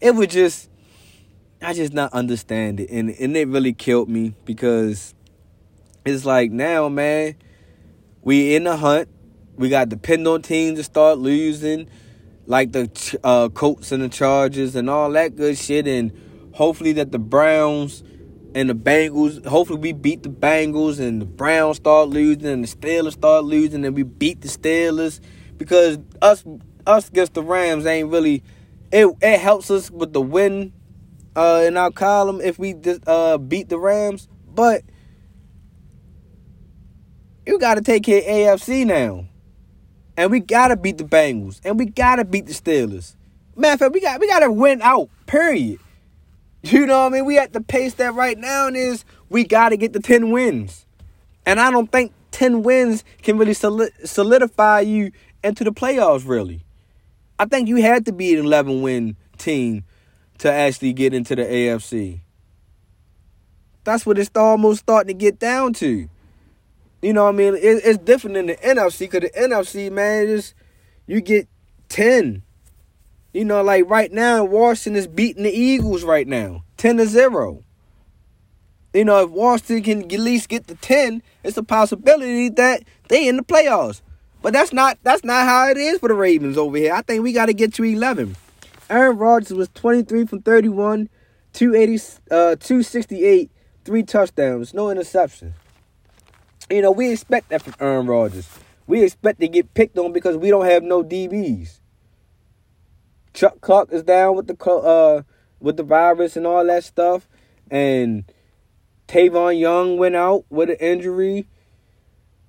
it 0.00 0.14
was 0.14 0.28
just 0.28 0.70
I 1.60 1.74
just 1.74 1.92
not 1.92 2.12
understand 2.12 2.80
it, 2.80 2.90
and 2.90 3.10
and 3.10 3.36
it 3.36 3.48
really 3.48 3.72
killed 3.72 4.08
me 4.08 4.34
because 4.44 5.14
it's 6.04 6.24
like 6.24 6.50
now, 6.50 6.88
man, 6.88 7.36
we 8.22 8.54
in 8.54 8.64
the 8.64 8.76
hunt. 8.76 9.08
We 9.56 9.68
got 9.68 9.88
depend 9.88 10.26
on 10.28 10.42
teams 10.42 10.78
to 10.78 10.84
start 10.84 11.18
losing, 11.18 11.90
like 12.46 12.70
the 12.72 13.18
uh, 13.24 13.48
Colts 13.48 13.90
and 13.90 14.02
the 14.02 14.08
Chargers 14.08 14.76
and 14.76 14.88
all 14.88 15.10
that 15.10 15.34
good 15.34 15.58
shit, 15.58 15.88
and 15.88 16.12
hopefully 16.54 16.92
that 16.92 17.10
the 17.10 17.18
Browns 17.18 18.04
and 18.54 18.70
the 18.70 18.74
Bengals. 18.74 19.44
Hopefully 19.46 19.78
we 19.78 19.92
beat 19.92 20.22
the 20.22 20.28
Bengals 20.28 21.00
and 21.00 21.20
the 21.20 21.26
Browns 21.26 21.76
start 21.76 22.08
losing 22.08 22.46
and 22.46 22.64
the 22.64 22.68
Steelers 22.68 23.12
start 23.12 23.44
losing 23.44 23.84
and 23.84 23.94
we 23.94 24.02
beat 24.02 24.40
the 24.40 24.48
Steelers 24.48 25.20
because 25.56 25.98
us 26.22 26.44
us 26.86 27.08
against 27.08 27.34
the 27.34 27.42
Rams 27.42 27.86
ain't 27.86 28.10
really. 28.10 28.42
It 28.90 29.06
it 29.20 29.40
helps 29.40 29.70
us 29.70 29.90
with 29.90 30.12
the 30.12 30.20
win 30.20 30.72
uh, 31.36 31.62
in 31.66 31.76
our 31.76 31.90
column 31.90 32.40
if 32.40 32.58
we 32.58 32.74
just 32.74 33.06
uh, 33.06 33.38
beat 33.38 33.68
the 33.68 33.78
Rams, 33.78 34.28
but 34.46 34.82
you 37.46 37.58
got 37.58 37.74
to 37.74 37.80
take 37.80 38.02
care 38.04 38.18
of 38.18 38.60
AFC 38.60 38.84
now. 38.84 39.26
And 40.18 40.30
we 40.30 40.40
got 40.40 40.68
to 40.68 40.76
beat 40.76 40.98
the 40.98 41.04
Bengals. 41.04 41.60
And 41.64 41.78
we 41.78 41.86
got 41.86 42.16
to 42.16 42.24
beat 42.24 42.46
the 42.46 42.52
Steelers. 42.52 43.14
Matter 43.56 43.74
of 43.74 43.78
fact, 43.78 43.94
we 43.94 44.00
got, 44.00 44.20
we 44.20 44.28
got 44.28 44.40
to 44.40 44.50
win 44.50 44.82
out, 44.82 45.08
period. 45.26 45.78
You 46.62 46.86
know 46.86 47.04
what 47.04 47.12
I 47.12 47.16
mean? 47.16 47.24
We 47.24 47.38
at 47.38 47.52
the 47.52 47.60
pace 47.60 47.94
that 47.94 48.14
right 48.14 48.36
now 48.36 48.68
is 48.68 49.04
we 49.28 49.44
got 49.44 49.68
to 49.68 49.76
get 49.76 49.92
the 49.92 50.00
10 50.00 50.30
wins. 50.30 50.86
And 51.46 51.60
I 51.60 51.70
don't 51.70 51.90
think 51.90 52.12
10 52.32 52.62
wins 52.62 53.04
can 53.22 53.38
really 53.38 53.54
solidify 53.54 54.80
you 54.80 55.12
into 55.42 55.64
the 55.64 55.72
playoffs, 55.72 56.26
really. 56.26 56.64
I 57.38 57.46
think 57.46 57.68
you 57.68 57.76
had 57.76 58.04
to 58.06 58.12
be 58.12 58.34
an 58.34 58.44
11 58.44 58.82
win 58.82 59.16
team 59.38 59.84
to 60.38 60.52
actually 60.52 60.92
get 60.92 61.14
into 61.14 61.36
the 61.36 61.44
AFC. 61.44 62.20
That's 63.84 64.04
what 64.04 64.18
it's 64.18 64.30
almost 64.34 64.80
starting 64.80 65.08
to 65.08 65.14
get 65.14 65.38
down 65.38 65.72
to. 65.74 66.08
You 67.00 67.12
know 67.12 67.24
what 67.24 67.34
I 67.34 67.38
mean? 67.38 67.54
It's 67.56 67.98
different 67.98 68.36
in 68.36 68.46
the 68.46 68.56
NFC 68.56 68.98
because 69.00 69.20
the 69.20 69.30
NFC, 69.30 69.90
man, 69.90 70.26
is 70.26 70.52
you 71.06 71.20
get 71.20 71.48
10. 71.88 72.42
You 73.32 73.44
know, 73.44 73.62
like 73.62 73.88
right 73.88 74.10
now, 74.10 74.44
Washington 74.44 74.98
is 74.98 75.06
beating 75.06 75.42
the 75.42 75.52
Eagles 75.52 76.02
right 76.02 76.26
now, 76.26 76.64
10 76.78 76.96
to 76.96 77.06
0. 77.06 77.62
You 78.94 79.04
know, 79.04 79.24
if 79.24 79.30
Washington 79.30 79.82
can 79.82 80.12
at 80.12 80.20
least 80.20 80.48
get 80.48 80.66
to 80.68 80.74
10, 80.74 81.22
it's 81.44 81.56
a 81.56 81.62
possibility 81.62 82.48
that 82.50 82.84
they 83.08 83.28
in 83.28 83.36
the 83.36 83.42
playoffs. 83.42 84.00
But 84.40 84.52
that's 84.52 84.72
not 84.72 84.98
that's 85.02 85.24
not 85.24 85.46
how 85.46 85.68
it 85.68 85.76
is 85.76 85.98
for 85.98 86.08
the 86.08 86.14
Ravens 86.14 86.56
over 86.56 86.76
here. 86.76 86.94
I 86.94 87.02
think 87.02 87.22
we 87.22 87.32
got 87.32 87.46
to 87.46 87.54
get 87.54 87.74
to 87.74 87.84
11. 87.84 88.36
Aaron 88.88 89.18
Rodgers 89.18 89.52
was 89.52 89.68
23 89.74 90.26
from 90.26 90.40
31, 90.42 91.10
280, 91.52 92.20
uh, 92.30 92.56
268, 92.56 93.50
three 93.84 94.02
touchdowns, 94.02 94.72
no 94.72 94.90
interception. 94.90 95.54
You 96.70 96.82
know, 96.82 96.90
we 96.90 97.12
expect 97.12 97.50
that 97.50 97.62
from 97.62 97.74
Aaron 97.80 98.06
Rodgers. 98.06 98.48
We 98.86 99.02
expect 99.02 99.40
to 99.40 99.48
get 99.48 99.74
picked 99.74 99.98
on 99.98 100.12
because 100.12 100.36
we 100.36 100.48
don't 100.48 100.64
have 100.64 100.82
no 100.82 101.02
DBs. 101.02 101.77
Chuck 103.32 103.60
Clark 103.60 103.92
is 103.92 104.02
down 104.02 104.36
with 104.36 104.46
the 104.46 104.70
uh 104.70 105.22
with 105.60 105.76
the 105.76 105.82
virus 105.82 106.36
and 106.36 106.46
all 106.46 106.64
that 106.64 106.84
stuff, 106.84 107.28
and 107.70 108.24
Tavon 109.06 109.58
Young 109.58 109.96
went 109.96 110.16
out 110.16 110.44
with 110.50 110.70
an 110.70 110.76
injury, 110.76 111.48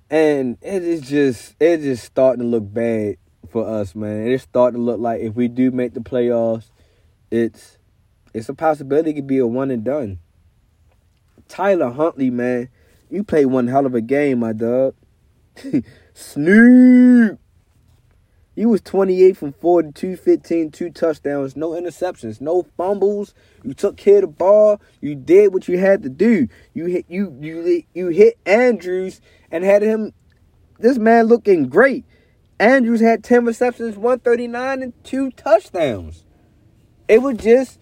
and 0.08 0.58
it 0.62 0.82
is 0.82 1.02
just 1.02 1.54
it's 1.60 1.82
just 1.82 2.04
starting 2.04 2.42
to 2.42 2.48
look 2.48 2.72
bad 2.72 3.16
for 3.50 3.66
us, 3.66 3.94
man. 3.94 4.28
It's 4.28 4.44
starting 4.44 4.80
to 4.80 4.84
look 4.84 5.00
like 5.00 5.20
if 5.20 5.34
we 5.34 5.48
do 5.48 5.70
make 5.70 5.94
the 5.94 6.00
playoffs, 6.00 6.70
it's 7.30 7.78
it's 8.32 8.48
a 8.48 8.54
possibility 8.54 9.10
it 9.10 9.14
could 9.14 9.26
be 9.26 9.38
a 9.38 9.46
one 9.46 9.70
and 9.70 9.84
done. 9.84 10.20
Tyler 11.48 11.90
Huntley, 11.90 12.30
man, 12.30 12.68
you 13.10 13.24
played 13.24 13.46
one 13.46 13.66
hell 13.66 13.86
of 13.86 13.94
a 13.94 14.00
game, 14.00 14.38
my 14.38 14.52
dog. 14.52 14.94
Snoop. 16.14 17.40
You 18.60 18.68
was 18.68 18.82
28 18.82 19.38
from 19.38 19.54
42, 19.54 20.18
15, 20.18 20.70
two 20.70 20.90
touchdowns, 20.90 21.56
no 21.56 21.70
interceptions, 21.70 22.42
no 22.42 22.66
fumbles. 22.76 23.32
You 23.64 23.72
took 23.72 23.96
care 23.96 24.16
of 24.16 24.20
the 24.20 24.26
ball. 24.26 24.82
You 25.00 25.14
did 25.14 25.54
what 25.54 25.66
you 25.66 25.78
had 25.78 26.02
to 26.02 26.10
do. 26.10 26.46
You 26.74 26.84
hit 26.84 27.06
you 27.08 27.34
you 27.40 27.84
you 27.94 28.08
hit 28.08 28.38
Andrews 28.44 29.22
and 29.50 29.64
had 29.64 29.80
him 29.80 30.12
this 30.78 30.98
man 30.98 31.24
looking 31.24 31.70
great. 31.70 32.04
Andrews 32.58 33.00
had 33.00 33.24
10 33.24 33.46
receptions, 33.46 33.96
139, 33.96 34.82
and 34.82 35.04
two 35.04 35.30
touchdowns. 35.30 36.26
It 37.08 37.22
was 37.22 37.38
just, 37.38 37.78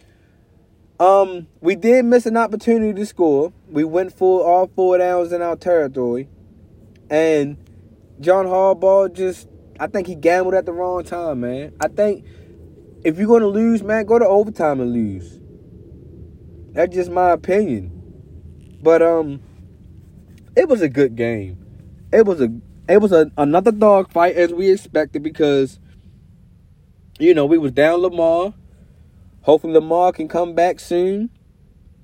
um, 1.01 1.49
we 1.61 1.75
did 1.75 2.05
miss 2.05 2.25
an 2.25 2.37
opportunity 2.37 2.95
to 2.95 3.05
score. 3.05 3.53
We 3.69 3.83
went 3.83 4.13
for 4.13 4.47
all 4.47 4.69
four 4.69 4.99
downs 4.99 5.33
in 5.33 5.43
our 5.43 5.57
territory. 5.57 6.29
And 7.11 7.57
John 8.21 8.47
Harbaugh 8.47 9.13
just, 9.13 9.49
I 9.79 9.87
think 9.87 10.07
he 10.07 10.15
gambled 10.15 10.55
at 10.55 10.67
the 10.67 10.73
wrong 10.73 11.05
time, 11.05 11.41
man. 11.41 11.73
I 11.81 11.89
think 11.89 12.25
if 13.05 13.19
you're 13.19 13.29
going 13.29 13.43
to 13.43 13.49
lose, 13.49 13.83
man, 13.83 14.07
go 14.07 14.19
to 14.19 14.27
overtime 14.27 14.81
and 14.81 14.93
lose. 14.93 15.39
That's 16.73 16.95
just 16.95 17.11
my 17.11 17.31
opinion. 17.31 17.93
But, 18.83 19.03
um, 19.03 19.41
it 20.59 20.69
was 20.69 20.83
a 20.83 20.89
good 20.89 21.15
game. 21.15 21.57
It 22.13 22.27
was 22.27 22.41
a 22.41 22.53
it 22.89 23.01
was 23.01 23.13
a, 23.13 23.31
another 23.37 23.71
dog 23.71 24.11
fight 24.11 24.35
as 24.35 24.53
we 24.53 24.71
expected 24.71 25.23
because 25.23 25.79
you 27.21 27.33
know 27.33 27.47
we 27.47 27.59
was 27.59 27.71
down 27.71 28.01
Lamar. 28.01 28.55
Hopefully 29.43 29.75
Lamar 29.75 30.13
can 30.13 30.27
come 30.27 30.55
back 30.55 30.81
soon. 30.81 31.31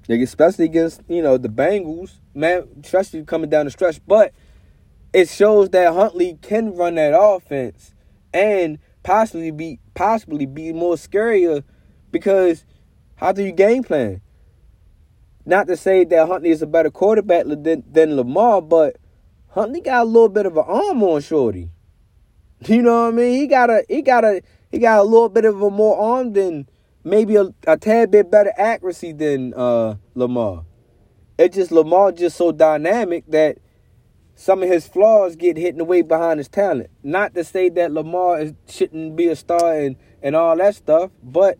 especially 0.08 0.66
against 0.66 1.00
you 1.08 1.20
know 1.20 1.36
the 1.36 1.48
Bengals, 1.48 2.20
man, 2.32 2.68
especially 2.82 3.24
coming 3.24 3.50
down 3.50 3.64
the 3.64 3.72
stretch. 3.72 4.00
But 4.06 4.32
it 5.14 5.28
shows 5.28 5.70
that 5.70 5.94
Huntley 5.94 6.36
can 6.42 6.74
run 6.74 6.96
that 6.96 7.18
offense 7.18 7.94
and 8.34 8.80
possibly 9.04 9.52
be 9.52 9.78
possibly 9.94 10.44
be 10.44 10.72
more 10.72 10.96
scarier 10.96 11.62
because 12.10 12.64
how 13.14 13.30
do 13.30 13.44
you 13.44 13.52
game 13.52 13.84
plan? 13.84 14.20
Not 15.46 15.68
to 15.68 15.76
say 15.76 16.04
that 16.04 16.26
Huntley 16.26 16.50
is 16.50 16.62
a 16.62 16.66
better 16.66 16.90
quarterback 16.90 17.44
than, 17.46 17.84
than 17.88 18.16
Lamar, 18.16 18.60
but 18.60 18.96
Huntley 19.50 19.80
got 19.80 20.02
a 20.02 20.04
little 20.04 20.28
bit 20.28 20.46
of 20.46 20.56
an 20.56 20.64
arm 20.66 21.02
on 21.02 21.22
Shorty. 21.22 21.70
You 22.66 22.80
know 22.80 23.02
what 23.02 23.08
I 23.08 23.16
mean? 23.16 23.40
He 23.40 23.46
got 23.46 23.68
a 23.68 23.84
he 23.88 24.00
got 24.00 24.24
a 24.24 24.40
he 24.72 24.78
got 24.78 24.98
a 24.98 25.02
little 25.02 25.28
bit 25.28 25.44
of 25.44 25.60
a 25.60 25.70
more 25.70 25.98
arm 26.00 26.32
than 26.32 26.66
maybe 27.04 27.36
a, 27.36 27.52
a 27.66 27.76
tad 27.76 28.10
bit 28.10 28.30
better 28.30 28.52
accuracy 28.56 29.12
than 29.12 29.52
uh, 29.52 29.96
Lamar. 30.14 30.64
It's 31.36 31.56
just 31.56 31.70
Lamar 31.70 32.12
just 32.12 32.38
so 32.38 32.52
dynamic 32.52 33.24
that 33.28 33.58
some 34.34 34.62
of 34.62 34.68
his 34.68 34.86
flaws 34.86 35.36
get 35.36 35.56
hidden 35.56 35.80
away 35.80 36.02
behind 36.02 36.38
his 36.38 36.48
talent. 36.48 36.90
Not 37.02 37.34
to 37.34 37.44
say 37.44 37.68
that 37.70 37.92
Lamar 37.92 38.40
is, 38.40 38.52
shouldn't 38.68 39.16
be 39.16 39.28
a 39.28 39.36
star 39.36 39.78
and, 39.78 39.96
and 40.22 40.34
all 40.34 40.56
that 40.56 40.74
stuff, 40.74 41.10
but 41.22 41.58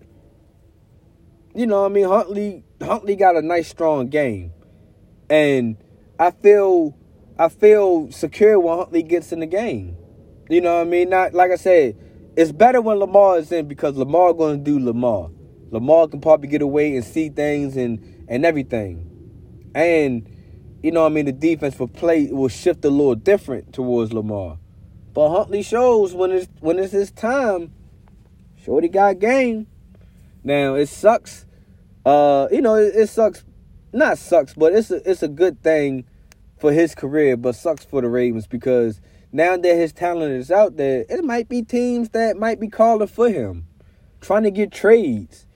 you 1.55 1.67
know 1.67 1.83
what 1.83 1.91
I 1.91 1.95
mean? 1.95 2.09
Huntley 2.09 2.65
Huntley 2.83 3.17
got 3.17 3.37
a 3.37 3.43
nice 3.43 3.69
strong 3.69 4.09
game. 4.09 4.53
And 5.31 5.77
I 6.19 6.33
feel 6.33 6.97
I 7.39 7.49
feel 7.49 8.11
secure 8.11 8.59
when 8.59 8.77
Huntley 8.77 9.03
gets 9.03 9.33
in 9.33 9.41
the 9.41 9.47
game. 9.47 9.97
You 10.51 10.61
know 10.61 10.75
what 10.75 10.87
I 10.87 10.91
mean? 10.91 11.11
Not 11.11 11.33
like 11.33 11.51
I 11.53 11.57
said, 11.57 11.97
it's 12.37 12.53
better 12.53 12.81
when 12.81 12.99
Lamar 12.99 13.39
is 13.39 13.53
in 13.53 13.69
because 13.69 13.97
Lamar 13.97 14.35
to 14.35 14.57
do 14.57 14.79
Lamar. 14.79 15.31
Lamar 15.71 16.09
can 16.09 16.21
probably 16.21 16.49
get 16.49 16.63
away 16.63 16.97
and 16.97 17.05
see 17.05 17.29
things 17.29 17.77
and 17.77 18.27
and 18.29 18.45
everything. 18.45 19.11
And 19.75 20.29
you 20.85 20.91
know 20.91 21.07
I 21.07 21.09
mean, 21.09 21.25
the 21.25 21.33
defense 21.33 21.75
for 21.75 21.89
play 21.89 22.27
will 22.27 22.49
shift 22.49 22.85
a 22.85 22.91
little 22.91 23.15
different 23.15 23.73
towards 23.73 24.13
Lamar. 24.13 24.59
But 25.15 25.31
Huntley 25.31 25.63
shows 25.63 26.13
when 26.13 26.31
it's 26.31 26.47
when 26.61 26.79
it's 26.79 26.93
his 26.93 27.11
time. 27.11 27.73
Shorty 28.63 28.89
got 28.89 29.19
game. 29.19 29.67
Now 30.43 30.75
it 30.75 30.89
sucks. 30.89 31.47
Uh, 32.05 32.49
you 32.53 32.61
know, 32.61 32.75
it, 32.75 32.95
it 32.95 33.09
sucks 33.09 33.45
not 33.95 34.19
sucks, 34.19 34.53
but 34.53 34.75
it's 34.75 34.91
a, 34.91 35.11
it's 35.11 35.23
a 35.23 35.29
good 35.29 35.63
thing 35.63 36.05
for 36.59 36.71
his 36.71 36.95
career, 36.95 37.39
but 37.39 37.55
sucks 37.55 37.83
for 37.83 38.03
the 38.03 38.09
Ravens 38.09 38.47
because 38.47 39.01
now 39.33 39.57
that 39.57 39.75
his 39.77 39.93
talent 39.93 40.33
is 40.33 40.51
out 40.51 40.77
there, 40.77 41.07
it 41.09 41.25
might 41.25 41.49
be 41.49 41.63
teams 41.63 42.11
that 42.11 42.37
might 42.37 42.61
be 42.61 42.69
calling 42.69 43.09
for 43.09 43.31
him, 43.31 43.67
trying 44.21 44.43
to 44.43 44.51
get 44.51 44.71
trades. 44.71 45.47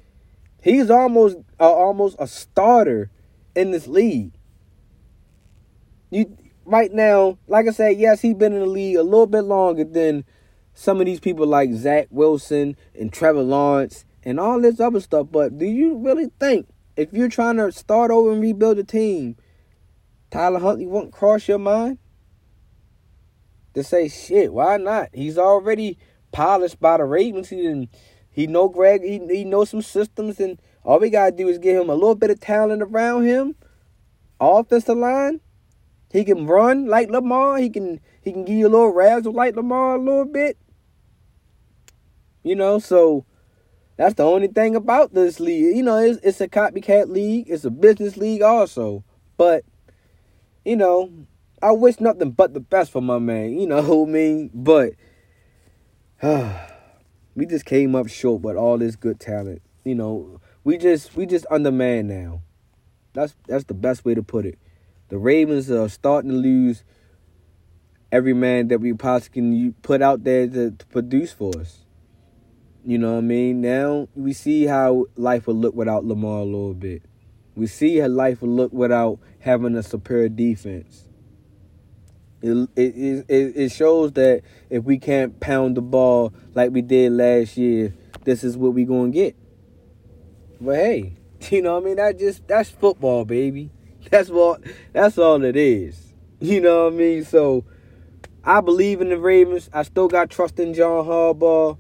He's 0.63 0.89
almost 0.89 1.37
uh, 1.61 1.71
almost 1.71 2.17
a 2.19 2.27
starter 2.27 3.11
in 3.55 3.73
this 3.73 3.87
league. 3.87 4.38
You 6.11 6.37
right 6.65 6.93
now, 6.93 7.39
like 7.47 7.67
I 7.67 7.71
said, 7.71 7.99
yes, 7.99 8.21
he's 8.21 8.35
been 8.35 8.53
in 8.53 8.61
the 8.61 8.67
league 8.67 8.97
a 8.97 9.03
little 9.03 9.27
bit 9.27 9.43
longer 9.43 9.85
than 9.85 10.25
some 10.75 11.01
of 11.01 11.07
these 11.07 11.21
people 11.21 11.47
like 11.47 11.73
Zach 11.73 12.09
Wilson 12.11 12.77
and 12.99 13.13
Trevor 13.13 13.43
Lawrence 13.43 14.05
and 14.23 14.39
all 14.39 14.61
this 14.61 14.81
other 14.81 15.01
stuff. 15.01 15.29
But 15.31 15.59
do 15.59 15.67
you 15.67 15.97
really 15.97 16.31
think 16.39 16.69
if 16.97 17.13
you're 17.13 17.29
trying 17.29 17.57
to 17.57 17.73
start 17.73 18.11
over 18.11 18.33
and 18.33 18.41
rebuild 18.41 18.79
a 18.79 18.85
team, 18.85 19.37
Tyler 20.31 20.61
Huntley 20.61 20.87
won't 20.87 21.13
cross 21.13 21.49
your 21.49 21.59
mind? 21.59 21.99
To 23.75 23.85
say 23.85 24.09
shit, 24.09 24.53
why 24.53 24.77
not? 24.77 25.11
He's 25.13 25.39
already 25.39 25.99
polished 26.33 26.81
by 26.81 26.97
the 26.97 27.05
Ravens. 27.05 27.49
He 27.49 27.57
didn't 27.57 27.91
he 28.39 28.47
know 28.47 28.69
Greg, 28.69 29.03
he, 29.03 29.19
he 29.27 29.45
knows 29.45 29.71
some 29.71 29.83
systems, 29.83 30.39
and 30.39 30.63
all 30.85 31.01
we 31.01 31.11
gotta 31.11 31.33
do 31.33 31.49
is 31.49 31.59
give 31.59 31.83
him 31.83 31.91
a 31.91 31.95
little 31.95 32.15
bit 32.15 32.31
of 32.31 32.39
talent 32.39 32.83
around 32.83 33.25
him. 33.25 33.57
Offensive 34.39 34.97
line. 34.97 35.41
He 36.11 36.25
can 36.25 36.47
run 36.47 36.87
like 36.87 37.11
Lamar. 37.11 37.59
He 37.59 37.69
can 37.71 38.01
he 38.23 38.33
can 38.33 38.45
give 38.45 38.57
you 38.57 38.67
a 38.67 38.71
little 38.71 38.93
razzle 38.93 39.33
like 39.33 39.57
Lamar 39.57 39.97
a 39.97 39.99
little 39.99 40.25
bit. 40.25 40.59
You 42.43 42.57
know, 42.57 42.79
so 42.79 43.27
that's 43.99 44.15
the 44.15 44.23
only 44.23 44.47
thing 44.47 44.77
about 44.77 45.13
this 45.13 45.41
league. 45.41 45.77
You 45.77 45.83
know, 45.83 45.99
it's, 45.99 46.21
it's 46.23 46.41
a 46.41 46.49
copycat 46.49 47.09
league. 47.09 47.51
It's 47.51 47.65
a 47.65 47.71
business 47.71 48.17
league 48.17 48.43
also. 48.43 49.05
But, 49.37 49.65
you 50.65 50.77
know, 50.77 51.11
I 51.61 51.73
wish 51.73 51.99
nothing 51.99 52.31
but 52.31 52.55
the 52.55 52.61
best 52.61 52.93
for 52.93 53.03
my 53.03 53.19
man. 53.19 53.59
You 53.59 53.67
know 53.67 53.83
what 53.83 54.09
I 54.09 54.13
mean? 54.13 54.51
But 54.55 54.93
uh, 56.23 56.67
we 57.35 57.45
just 57.45 57.65
came 57.65 57.95
up 57.95 58.09
short 58.09 58.43
with 58.43 58.57
all 58.57 58.79
this 58.79 58.97
good 58.97 59.19
talent. 59.19 59.63
You 59.85 59.97
know, 59.97 60.41
we 60.63 60.79
just 60.79 61.17
we 61.17 61.27
just 61.27 61.47
undermanned 61.51 62.09
now. 62.09 62.43
That's 63.15 63.35
that's 63.47 63.65
the 63.65 63.75
best 63.75 64.05
way 64.05 64.15
to 64.15 64.23
put 64.23 64.47
it. 64.47 64.59
The 65.09 65.19
Ravens 65.19 65.71
are 65.71 65.89
starting 65.89 66.31
to 66.31 66.37
lose 66.37 66.85
every 68.13 68.35
man 68.35 68.69
that 68.69 68.81
we 68.81 68.93
possibly 68.93 69.41
can 69.41 69.73
put 69.83 70.03
out 70.03 70.25
there 70.25 70.47
to, 70.47 70.71
to 70.71 70.87
produce 70.87 71.33
for 71.33 71.59
us. 71.59 71.85
You 72.85 72.99
know 72.99 73.13
what 73.13 73.19
I 73.19 73.23
mean? 73.23 73.61
Now 73.61 74.09
we 74.15 74.33
see 74.33 74.65
how 74.65 75.07
life 75.17 75.47
would 75.47 75.57
look 75.57 75.75
without 75.75 76.05
Lamar 76.05 76.41
a 76.41 76.45
little 76.45 76.75
bit. 76.75 77.03
We 77.55 77.67
see 77.67 77.99
how 77.99 78.09
life 78.09 78.41
would 78.41 78.51
look 78.51 78.73
without 78.73 79.19
having 79.41 79.77
a 79.77 79.83
superior 79.83 80.29
defense. 80.29 81.05
It, 82.41 82.69
it, 82.77 83.25
it, 83.29 83.57
it 83.57 83.73
shows 83.73 84.13
that 84.13 84.43
if 84.71 84.85
we 84.85 84.99
can't 84.99 85.41
pound 85.41 85.77
the 85.77 85.83
ball 85.83 86.33
like 86.55 86.71
we 86.71 86.83
did 86.83 87.13
last 87.13 87.57
year, 87.57 87.95
this 88.25 88.45
is 88.45 88.57
what 88.57 88.75
we 88.75 88.85
gonna 88.85 89.11
get. 89.11 89.35
But 90.61 90.77
hey, 90.77 91.17
you 91.51 91.63
know 91.63 91.75
what 91.75 91.83
I 91.83 91.87
mean? 91.87 91.97
That 91.97 92.19
just 92.19 92.47
that's 92.47 92.71
football, 92.71 93.25
baby. 93.25 93.71
That's 94.11 94.31
what 94.31 94.63
that's 94.93 95.19
all 95.19 95.43
it 95.45 95.57
is. 95.57 96.13
You 96.41 96.61
know 96.61 96.85
what 96.85 96.95
I 96.95 96.97
mean? 96.97 97.25
So 97.25 97.65
I 98.45 98.61
believe 98.61 99.01
in 99.01 99.09
the 99.09 99.19
Ravens. 99.19 99.69
I 99.73 99.83
still 99.83 100.09
got 100.09 100.31
trust 100.31 100.59
in 100.61 100.73
John 100.73 101.05
Harbaugh. 101.05 101.77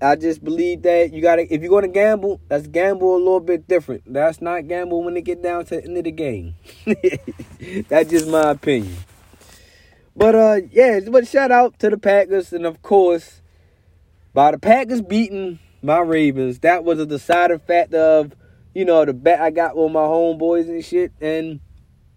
I 0.00 0.16
just 0.16 0.44
believe 0.44 0.82
that 0.82 1.12
you 1.12 1.20
gotta 1.20 1.52
if 1.52 1.60
you're 1.60 1.70
gonna 1.70 1.88
gamble, 1.88 2.40
let's 2.48 2.66
gamble 2.68 3.16
a 3.16 3.18
little 3.18 3.40
bit 3.40 3.66
different. 3.66 4.02
That's 4.06 4.40
not 4.40 4.68
gamble 4.68 5.02
when 5.02 5.16
it 5.16 5.22
get 5.22 5.42
down 5.42 5.64
to 5.66 5.76
the 5.76 5.84
end 5.84 5.98
of 5.98 6.04
the 6.04 6.12
game. 6.12 6.54
That's 7.88 8.10
just 8.10 8.28
my 8.28 8.50
opinion. 8.50 8.96
But 10.16 10.34
uh 10.34 10.60
yeah, 10.70 11.00
but 11.10 11.26
shout 11.26 11.50
out 11.50 11.78
to 11.80 11.90
the 11.90 11.98
Packers 11.98 12.52
and 12.52 12.64
of 12.64 12.80
course 12.82 13.42
by 14.34 14.52
the 14.52 14.58
Packers 14.58 15.02
beating 15.02 15.58
my 15.82 15.98
Ravens, 15.98 16.60
that 16.60 16.84
was 16.84 16.98
a 16.98 17.06
deciding 17.06 17.60
factor 17.60 17.98
of, 17.98 18.34
you 18.78 18.84
know, 18.84 19.04
the 19.04 19.12
bet 19.12 19.40
I 19.40 19.50
got 19.50 19.76
with 19.76 19.90
my 19.90 20.02
homeboys 20.02 20.68
and 20.68 20.84
shit. 20.84 21.10
And 21.20 21.58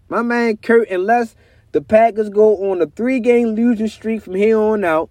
my 0.08 0.22
man 0.22 0.58
Kurt, 0.58 0.88
unless 0.90 1.34
the 1.72 1.80
Packers 1.82 2.28
go 2.28 2.70
on 2.70 2.80
a 2.80 2.86
three 2.86 3.18
game 3.18 3.56
losing 3.56 3.88
streak 3.88 4.22
from 4.22 4.36
here 4.36 4.56
on 4.56 4.84
out, 4.84 5.10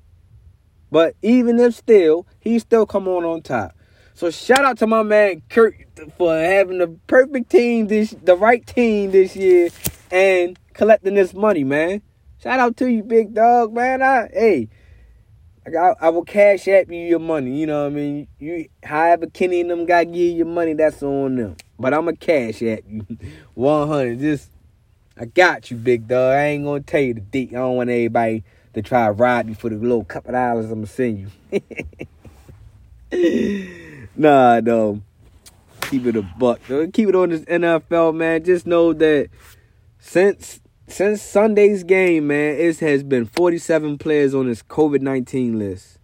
but 0.89 1.17
even 1.21 1.59
if 1.59 1.75
still, 1.75 2.25
he 2.39 2.57
still 2.57 2.85
come 2.85 3.05
on 3.09 3.25
on 3.25 3.41
top. 3.41 3.75
So 4.13 4.31
shout 4.31 4.63
out 4.63 4.77
to 4.77 4.87
my 4.87 5.03
man 5.03 5.41
Kurt 5.49 5.75
for 6.17 6.33
having 6.33 6.77
the 6.77 6.87
perfect 7.07 7.49
team 7.49 7.87
this 7.87 8.15
the 8.23 8.37
right 8.37 8.65
team 8.65 9.11
this 9.11 9.35
year 9.35 9.71
and 10.09 10.57
collecting 10.71 11.15
this 11.15 11.33
money, 11.33 11.65
man. 11.65 12.01
Shout 12.41 12.61
out 12.61 12.77
to 12.77 12.89
you, 12.89 13.03
big 13.03 13.33
dog, 13.33 13.73
man. 13.73 14.01
I 14.01 14.29
hey, 14.31 14.69
I, 15.65 15.93
I 16.01 16.09
will 16.09 16.23
cash 16.23 16.67
app 16.67 16.89
you 16.89 16.97
your 16.97 17.19
money. 17.19 17.59
You 17.59 17.67
know 17.67 17.83
what 17.83 17.91
I 17.91 17.95
mean? 17.95 18.27
You 18.39 18.67
however 18.83 19.27
Kenny 19.27 19.61
and 19.61 19.69
them 19.69 19.85
got 19.85 20.05
give 20.05 20.15
you 20.15 20.31
your 20.31 20.45
money, 20.47 20.73
that's 20.73 21.03
on 21.03 21.35
them. 21.35 21.55
But 21.79 21.93
I'm 21.93 22.07
a 22.07 22.15
cash 22.15 22.63
app 22.63 22.79
you 22.87 23.05
100. 23.53 24.19
Just 24.19 24.49
I 25.17 25.25
got 25.25 25.69
you, 25.69 25.77
big 25.77 26.07
dog. 26.07 26.33
I 26.33 26.47
ain't 26.47 26.65
gonna 26.65 26.81
tell 26.81 27.01
you 27.01 27.13
the 27.13 27.21
date. 27.21 27.49
I 27.51 27.57
don't 27.57 27.75
want 27.75 27.89
everybody 27.89 28.43
to 28.73 28.81
try 28.81 29.05
to 29.05 29.11
rob 29.11 29.49
you 29.49 29.55
for 29.55 29.69
the 29.69 29.75
little 29.75 30.03
couple 30.03 30.31
dollars 30.31 30.65
I'm 30.65 30.83
gonna 30.83 30.87
send 30.87 31.31
you. 33.11 34.07
nah, 34.15 34.61
no. 34.61 35.01
Keep 35.81 36.05
it 36.07 36.15
a 36.15 36.21
buck. 36.21 36.61
Though. 36.67 36.87
Keep 36.87 37.09
it 37.09 37.15
on 37.15 37.29
this 37.29 37.41
NFL, 37.41 38.15
man. 38.15 38.43
Just 38.43 38.65
know 38.65 38.93
that 38.93 39.29
since 39.99 40.60
since 40.91 41.21
Sunday's 41.21 41.83
game, 41.83 42.27
man, 42.27 42.55
it 42.55 42.79
has 42.79 43.03
been 43.03 43.25
47 43.25 43.97
players 43.97 44.35
on 44.35 44.47
this 44.47 44.61
COVID 44.63 45.01
19 45.01 45.57
list. 45.57 45.97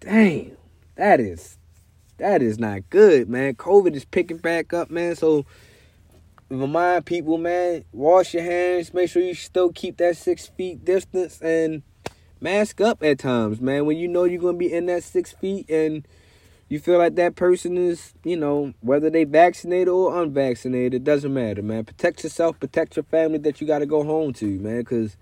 Damn, 0.00 0.56
that 0.96 1.20
is 1.20 1.58
that 2.18 2.42
is 2.42 2.58
not 2.58 2.88
good, 2.90 3.28
man. 3.28 3.54
COVID 3.54 3.94
is 3.94 4.04
picking 4.04 4.38
back 4.38 4.72
up, 4.72 4.90
man. 4.90 5.16
So 5.16 5.46
remind 6.48 7.06
people, 7.06 7.38
man, 7.38 7.84
wash 7.92 8.34
your 8.34 8.42
hands. 8.42 8.94
Make 8.94 9.10
sure 9.10 9.22
you 9.22 9.34
still 9.34 9.72
keep 9.72 9.96
that 9.98 10.16
six 10.16 10.46
feet 10.46 10.84
distance 10.84 11.40
and 11.40 11.82
mask 12.40 12.80
up 12.80 13.02
at 13.02 13.18
times, 13.18 13.60
man. 13.60 13.86
When 13.86 13.96
you 13.96 14.08
know 14.08 14.24
you're 14.24 14.40
gonna 14.40 14.58
be 14.58 14.72
in 14.72 14.86
that 14.86 15.04
six 15.04 15.32
feet 15.32 15.68
and 15.70 16.06
you 16.68 16.78
feel 16.78 16.98
like 16.98 17.14
that 17.16 17.36
person 17.36 17.76
is, 17.76 18.14
you 18.24 18.36
know, 18.36 18.72
whether 18.80 19.10
they 19.10 19.24
vaccinated 19.24 19.88
or 19.88 20.22
unvaccinated, 20.22 20.94
it 20.94 21.04
doesn't 21.04 21.32
matter, 21.32 21.62
man. 21.62 21.84
Protect 21.84 22.24
yourself, 22.24 22.58
protect 22.58 22.96
your 22.96 23.04
family 23.04 23.38
that 23.38 23.60
you 23.60 23.66
got 23.66 23.80
to 23.80 23.86
go 23.86 24.02
home 24.02 24.32
to, 24.34 24.46
man, 24.46 24.78
because 24.78 25.16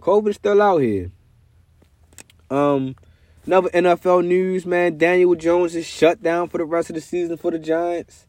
COVID's 0.00 0.36
still 0.36 0.62
out 0.62 0.78
here. 0.78 1.10
Um, 2.50 2.96
another 3.44 3.68
NFL 3.70 4.26
news, 4.26 4.64
man. 4.64 4.96
Daniel 4.96 5.34
Jones 5.34 5.74
is 5.74 5.86
shut 5.86 6.22
down 6.22 6.48
for 6.48 6.58
the 6.58 6.64
rest 6.64 6.88
of 6.88 6.94
the 6.94 7.00
season 7.00 7.36
for 7.36 7.50
the 7.50 7.58
Giants. 7.58 8.26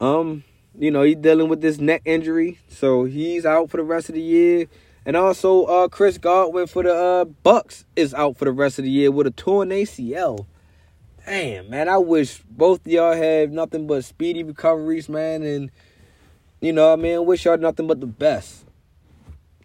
Um, 0.00 0.44
you 0.78 0.90
know, 0.90 1.02
he's 1.02 1.16
dealing 1.16 1.48
with 1.48 1.62
this 1.62 1.78
neck 1.78 2.02
injury, 2.04 2.58
so 2.68 3.04
he's 3.04 3.46
out 3.46 3.70
for 3.70 3.78
the 3.78 3.82
rest 3.82 4.10
of 4.10 4.14
the 4.14 4.20
year. 4.20 4.66
And 5.06 5.16
also, 5.16 5.64
uh, 5.64 5.88
Chris 5.88 6.18
Godwin 6.18 6.66
for 6.66 6.82
the 6.82 6.94
uh, 6.94 7.24
Bucks 7.24 7.84
is 7.94 8.12
out 8.12 8.36
for 8.36 8.44
the 8.44 8.52
rest 8.52 8.78
of 8.78 8.84
the 8.84 8.90
year 8.90 9.10
with 9.10 9.26
a 9.26 9.30
torn 9.30 9.70
ACL. 9.70 10.46
Damn, 11.26 11.70
man, 11.70 11.88
I 11.88 11.98
wish 11.98 12.38
both 12.48 12.86
y'all 12.86 13.12
had 13.12 13.52
nothing 13.52 13.88
but 13.88 14.04
speedy 14.04 14.44
recoveries, 14.44 15.08
man, 15.08 15.42
and 15.42 15.72
you 16.60 16.72
know, 16.72 16.92
I 16.92 16.94
mean, 16.94 17.26
wish 17.26 17.44
y'all 17.44 17.58
nothing 17.58 17.88
but 17.88 18.00
the 18.00 18.06
best. 18.06 18.64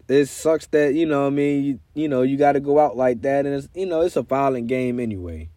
It 0.08 0.26
sucks 0.26 0.66
that 0.66 0.94
you 0.94 1.06
know, 1.06 1.28
I 1.28 1.30
mean, 1.30 1.62
you, 1.62 1.80
you 1.94 2.08
know, 2.08 2.22
you 2.22 2.36
got 2.36 2.52
to 2.52 2.60
go 2.60 2.80
out 2.80 2.96
like 2.96 3.22
that, 3.22 3.46
and 3.46 3.54
it's 3.54 3.68
you 3.74 3.86
know, 3.86 4.00
it's 4.00 4.16
a 4.16 4.22
violent 4.22 4.66
game 4.66 4.98
anyway. 4.98 5.50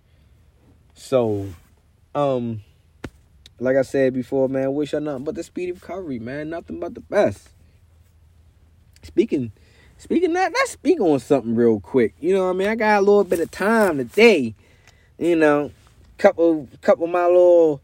So, 0.93 1.47
um, 2.13 2.61
like 3.59 3.75
I 3.75 3.81
said 3.81 4.13
before, 4.13 4.47
man, 4.47 4.75
wish 4.75 4.93
I 4.93 4.99
nothing 4.99 5.23
but 5.23 5.33
the 5.33 5.41
speedy 5.41 5.71
recovery, 5.71 6.19
man. 6.19 6.51
Nothing 6.51 6.79
but 6.79 6.93
the 6.93 7.01
best. 7.01 7.49
Speaking, 9.01 9.51
speaking 9.97 10.33
that, 10.33 10.53
let's 10.53 10.69
speak 10.69 11.01
on 11.01 11.19
something 11.19 11.55
real 11.55 11.79
quick. 11.79 12.13
You 12.19 12.35
know, 12.35 12.47
I 12.47 12.53
mean, 12.53 12.67
I 12.67 12.75
got 12.75 12.99
a 12.99 13.01
little 13.01 13.23
bit 13.23 13.39
of 13.39 13.49
time 13.49 13.97
today. 13.97 14.53
You 15.17 15.35
know, 15.35 15.71
couple, 16.17 16.67
couple 16.81 17.05
of 17.05 17.11
my 17.11 17.25
little 17.25 17.81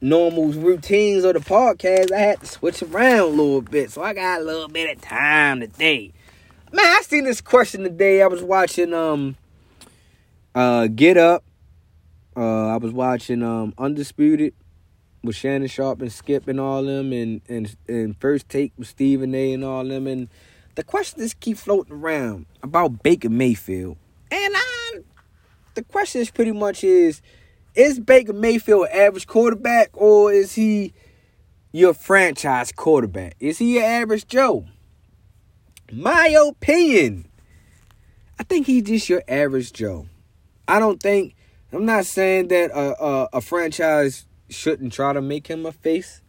normal 0.00 0.48
routines 0.52 1.24
of 1.24 1.34
the 1.34 1.40
podcast. 1.40 2.12
I 2.12 2.18
had 2.18 2.40
to 2.40 2.46
switch 2.46 2.82
around 2.82 3.20
a 3.20 3.26
little 3.26 3.62
bit, 3.62 3.90
so 3.90 4.02
I 4.02 4.14
got 4.14 4.40
a 4.40 4.44
little 4.44 4.68
bit 4.68 4.96
of 4.96 5.02
time 5.02 5.60
today. 5.60 6.12
Man, 6.72 6.84
I 6.84 7.02
seen 7.02 7.24
this 7.24 7.40
question 7.40 7.82
today. 7.82 8.22
I 8.22 8.26
was 8.26 8.42
watching 8.42 8.94
um, 8.94 9.36
uh, 10.54 10.86
Get 10.88 11.16
Up. 11.16 11.44
Uh, 12.36 12.68
I 12.68 12.76
was 12.76 12.92
watching 12.92 13.42
um, 13.42 13.74
Undisputed 13.76 14.54
with 15.22 15.36
Shannon 15.36 15.68
Sharpe 15.68 16.00
and 16.00 16.12
Skip 16.12 16.48
and 16.48 16.58
all 16.58 16.82
them, 16.82 17.12
and 17.12 17.40
and 17.48 17.76
and 17.86 18.16
First 18.16 18.48
Take 18.48 18.72
with 18.76 18.88
Stephen 18.88 19.34
A. 19.34 19.52
and 19.52 19.64
all 19.64 19.84
them, 19.84 20.06
and 20.06 20.28
the 20.74 20.82
question 20.82 21.28
keep 21.40 21.58
floating 21.58 21.94
around 21.94 22.46
about 22.62 23.02
Baker 23.02 23.28
Mayfield, 23.28 23.96
and 24.30 24.54
I, 24.56 25.00
the 25.74 25.84
question 25.84 26.20
is 26.22 26.30
pretty 26.30 26.52
much 26.52 26.82
is, 26.82 27.20
is 27.74 27.98
Baker 28.00 28.32
Mayfield 28.32 28.86
an 28.86 29.00
average 29.00 29.26
quarterback 29.26 29.90
or 29.94 30.32
is 30.32 30.54
he 30.54 30.92
your 31.72 31.94
franchise 31.94 32.72
quarterback? 32.72 33.34
Is 33.40 33.58
he 33.58 33.74
your 33.74 33.84
average 33.84 34.26
Joe? 34.26 34.66
My 35.90 36.28
opinion, 36.28 37.28
I 38.38 38.44
think 38.44 38.66
he's 38.66 38.84
just 38.84 39.08
your 39.08 39.22
average 39.28 39.72
Joe. 39.72 40.06
I 40.68 40.78
don't 40.78 41.02
think. 41.02 41.34
I'm 41.72 41.86
not 41.86 42.04
saying 42.04 42.48
that 42.48 42.70
a, 42.70 43.02
a, 43.02 43.28
a 43.34 43.40
franchise 43.40 44.26
shouldn't 44.50 44.92
try 44.92 45.14
to 45.14 45.22
make 45.22 45.46
him 45.46 45.64
a 45.64 45.72
face 45.72 46.20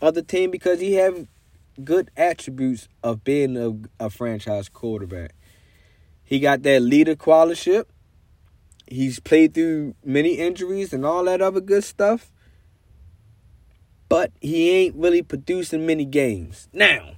of 0.00 0.14
the 0.14 0.22
team 0.22 0.50
because 0.50 0.80
he 0.80 0.94
have 0.94 1.28
good 1.84 2.10
attributes 2.16 2.88
of 3.02 3.22
being 3.22 3.56
a, 3.56 4.04
a 4.04 4.10
franchise 4.10 4.68
quarterback. 4.68 5.34
He 6.24 6.40
got 6.40 6.62
that 6.62 6.82
leader 6.82 7.16
quality. 7.16 7.82
He's 8.90 9.20
played 9.20 9.54
through 9.54 9.94
many 10.04 10.34
injuries 10.34 10.92
and 10.92 11.06
all 11.06 11.24
that 11.24 11.40
other 11.40 11.60
good 11.60 11.84
stuff. 11.84 12.32
But 14.08 14.32
he 14.40 14.68
ain't 14.70 14.96
really 14.96 15.22
producing 15.22 15.86
many 15.86 16.04
games. 16.04 16.68
Now, 16.72 17.12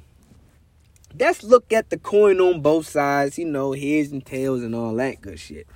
let's 1.18 1.42
look 1.42 1.72
at 1.72 1.88
the 1.88 1.96
coin 1.96 2.38
on 2.40 2.60
both 2.60 2.86
sides, 2.86 3.38
you 3.38 3.46
know, 3.46 3.72
heads 3.72 4.12
and 4.12 4.24
tails 4.24 4.62
and 4.62 4.74
all 4.74 4.94
that 4.96 5.22
good 5.22 5.40
shit. 5.40 5.66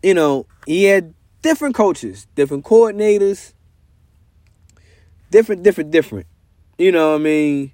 You 0.00 0.14
know, 0.14 0.46
he 0.66 0.84
had 0.84 1.14
different 1.42 1.74
coaches, 1.74 2.28
different 2.36 2.64
coordinators, 2.64 3.52
different, 5.32 5.64
different, 5.64 5.90
different. 5.90 6.26
You 6.78 6.92
know 6.92 7.10
what 7.10 7.20
I 7.20 7.24
mean? 7.24 7.72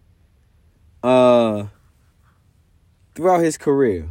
Uh 1.02 1.66
throughout 3.14 3.40
his 3.40 3.56
career. 3.56 4.10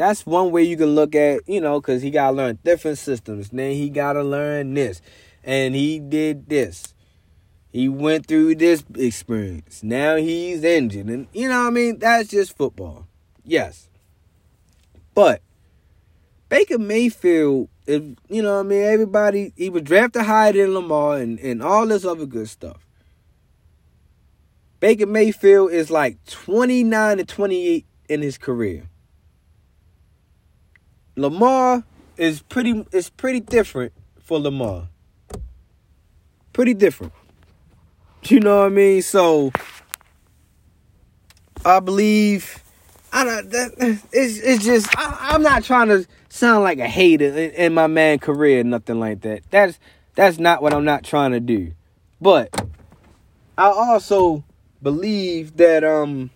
That's 0.00 0.24
one 0.24 0.50
way 0.50 0.62
you 0.62 0.78
can 0.78 0.94
look 0.94 1.14
at, 1.14 1.46
you 1.46 1.60
know, 1.60 1.78
because 1.78 2.00
he 2.00 2.10
got 2.10 2.30
to 2.30 2.36
learn 2.38 2.58
different 2.64 2.96
systems. 2.96 3.50
Then 3.50 3.72
he 3.72 3.90
got 3.90 4.14
to 4.14 4.22
learn 4.22 4.72
this. 4.72 5.02
And 5.44 5.74
he 5.74 5.98
did 5.98 6.48
this. 6.48 6.94
He 7.70 7.86
went 7.90 8.24
through 8.24 8.54
this 8.54 8.82
experience. 8.94 9.82
Now 9.82 10.16
he's 10.16 10.64
injured. 10.64 11.08
And, 11.08 11.28
you 11.34 11.50
know 11.50 11.66
I 11.66 11.68
mean? 11.68 11.98
That's 11.98 12.30
just 12.30 12.56
football. 12.56 13.08
Yes. 13.44 13.90
But 15.12 15.42
Baker 16.48 16.78
Mayfield, 16.78 17.68
if, 17.86 18.02
you 18.30 18.42
know 18.42 18.60
I 18.60 18.62
mean? 18.62 18.84
Everybody, 18.84 19.52
he 19.54 19.68
was 19.68 19.82
drafted 19.82 20.22
higher 20.22 20.54
than 20.54 20.72
Lamar 20.72 21.18
and, 21.18 21.38
and 21.40 21.62
all 21.62 21.86
this 21.86 22.06
other 22.06 22.24
good 22.24 22.48
stuff. 22.48 22.86
Baker 24.80 25.04
Mayfield 25.04 25.72
is 25.72 25.90
like 25.90 26.24
29 26.24 27.18
to 27.18 27.24
28 27.26 27.84
in 28.08 28.22
his 28.22 28.38
career. 28.38 28.88
Lamar 31.20 31.84
is 32.16 32.40
pretty 32.40 32.86
is 32.92 33.10
pretty 33.10 33.40
different 33.40 33.92
for 34.22 34.38
Lamar. 34.38 34.88
Pretty 36.54 36.72
different. 36.72 37.12
You 38.24 38.40
know 38.40 38.60
what 38.60 38.66
I 38.66 38.68
mean? 38.70 39.02
So 39.02 39.52
I 41.62 41.80
believe 41.80 42.64
I 43.12 43.24
don't 43.24 43.50
that, 43.50 44.00
it's 44.12 44.38
it's 44.38 44.64
just 44.64 44.88
I, 44.96 45.34
am 45.34 45.42
not 45.42 45.62
trying 45.62 45.88
to 45.88 46.06
sound 46.30 46.64
like 46.64 46.78
a 46.78 46.88
hater 46.88 47.26
in, 47.26 47.50
in 47.50 47.74
my 47.74 47.86
man 47.86 48.18
career 48.18 48.64
nothing 48.64 48.98
like 48.98 49.20
that. 49.20 49.42
That's 49.50 49.78
that's 50.14 50.38
not 50.38 50.62
what 50.62 50.72
I'm 50.72 50.86
not 50.86 51.04
trying 51.04 51.32
to 51.32 51.40
do. 51.40 51.72
But 52.18 52.66
I 53.58 53.66
also 53.66 54.42
believe 54.82 55.58
that 55.58 55.84
um 55.84 56.30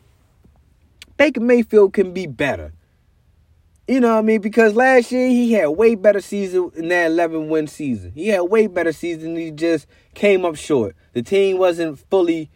Baker 1.17 1.41
Mayfield 1.41 1.95
can 1.95 2.13
be 2.13 2.27
better. 2.27 2.75
You 3.87 4.01
know 4.01 4.15
what 4.15 4.21
I 4.21 4.23
mean? 4.23 4.41
Because 4.41 4.75
last 4.75 5.13
year 5.13 5.29
he 5.29 5.53
had 5.53 5.67
way 5.69 5.95
better 5.95 6.21
season 6.21 6.71
in 6.75 6.89
that 6.89 7.07
11 7.07 7.51
win 7.51 7.67
season. 7.67 8.13
He 8.15 8.29
had 8.29 8.41
way 8.41 8.67
better 8.67 8.93
season. 8.93 9.37
He 9.37 9.51
just 9.51 9.87
came 10.15 10.45
up 10.47 10.57
short. 10.57 10.97
The 11.13 11.23
team 11.23 11.59
wasn't 11.59 11.99
fully 12.11 12.51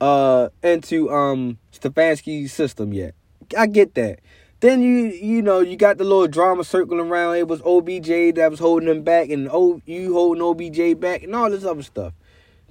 uh 0.00 0.48
into 0.62 1.10
um 1.10 1.58
Stefanski's 1.72 2.52
system 2.52 2.92
yet. 2.92 3.14
I 3.56 3.66
get 3.66 3.94
that. 3.94 4.20
Then 4.60 4.82
you 4.82 5.06
you 5.06 5.40
know 5.40 5.60
you 5.60 5.76
got 5.76 5.98
the 5.98 6.04
little 6.04 6.28
drama 6.28 6.64
circling 6.64 7.00
around. 7.00 7.36
It 7.36 7.48
was 7.48 7.62
OBJ 7.62 8.34
that 8.34 8.48
was 8.50 8.58
holding 8.58 8.88
him 8.88 9.02
back, 9.02 9.30
and 9.30 9.48
oh 9.50 9.80
you 9.86 10.12
holding 10.12 10.42
OBJ 10.42 11.00
back, 11.00 11.22
and 11.22 11.34
all 11.34 11.48
this 11.48 11.64
other 11.64 11.82
stuff. 11.82 12.12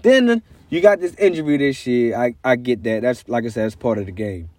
Then 0.03 0.43
you 0.69 0.81
got 0.81 0.99
this 0.99 1.15
injury 1.15 1.57
this 1.57 1.87
year. 1.87 2.15
I 2.15 2.35
I 2.43 2.57
get 2.57 2.83
that. 2.83 3.01
That's 3.01 3.27
like 3.27 3.45
I 3.45 3.47
said, 3.47 3.65
that's 3.65 3.75
part 3.75 3.97
of 3.97 4.05
the 4.05 4.11
game. 4.11 4.49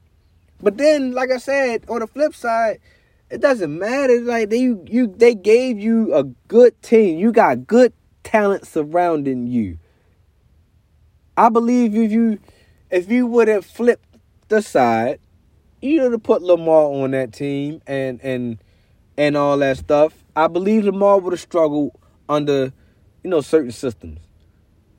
But 0.60 0.76
then, 0.76 1.12
like 1.12 1.30
I 1.30 1.38
said, 1.38 1.84
on 1.88 2.00
the 2.00 2.06
flip 2.08 2.34
side, 2.34 2.80
it 3.30 3.40
doesn't 3.40 3.78
matter. 3.78 4.20
Like 4.20 4.50
they 4.50 4.58
you 4.58 5.14
they 5.16 5.34
gave 5.34 5.78
you 5.78 6.14
a 6.14 6.24
good 6.24 6.80
team. 6.82 7.18
You 7.18 7.32
got 7.32 7.66
good 7.66 7.92
talent 8.22 8.66
surrounding 8.66 9.46
you. 9.46 9.78
I 11.36 11.48
believe 11.48 11.94
if 11.94 12.10
you 12.10 12.38
if 12.90 13.10
you 13.10 13.26
would 13.26 13.48
have 13.48 13.64
flipped 13.64 14.04
the 14.48 14.62
side, 14.62 15.20
you 15.80 16.02
would 16.02 16.12
have 16.12 16.22
put 16.22 16.42
Lamar 16.42 16.84
on 17.02 17.10
that 17.12 17.32
team 17.32 17.82
and 17.86 18.20
and 18.22 18.58
and 19.16 19.36
all 19.36 19.58
that 19.58 19.76
stuff. 19.76 20.14
I 20.34 20.46
believe 20.46 20.84
Lamar 20.84 21.18
would 21.18 21.32
have 21.32 21.40
struggled 21.40 21.92
under 22.28 22.72
you 23.22 23.30
know 23.30 23.40
certain 23.40 23.72
systems. 23.72 24.20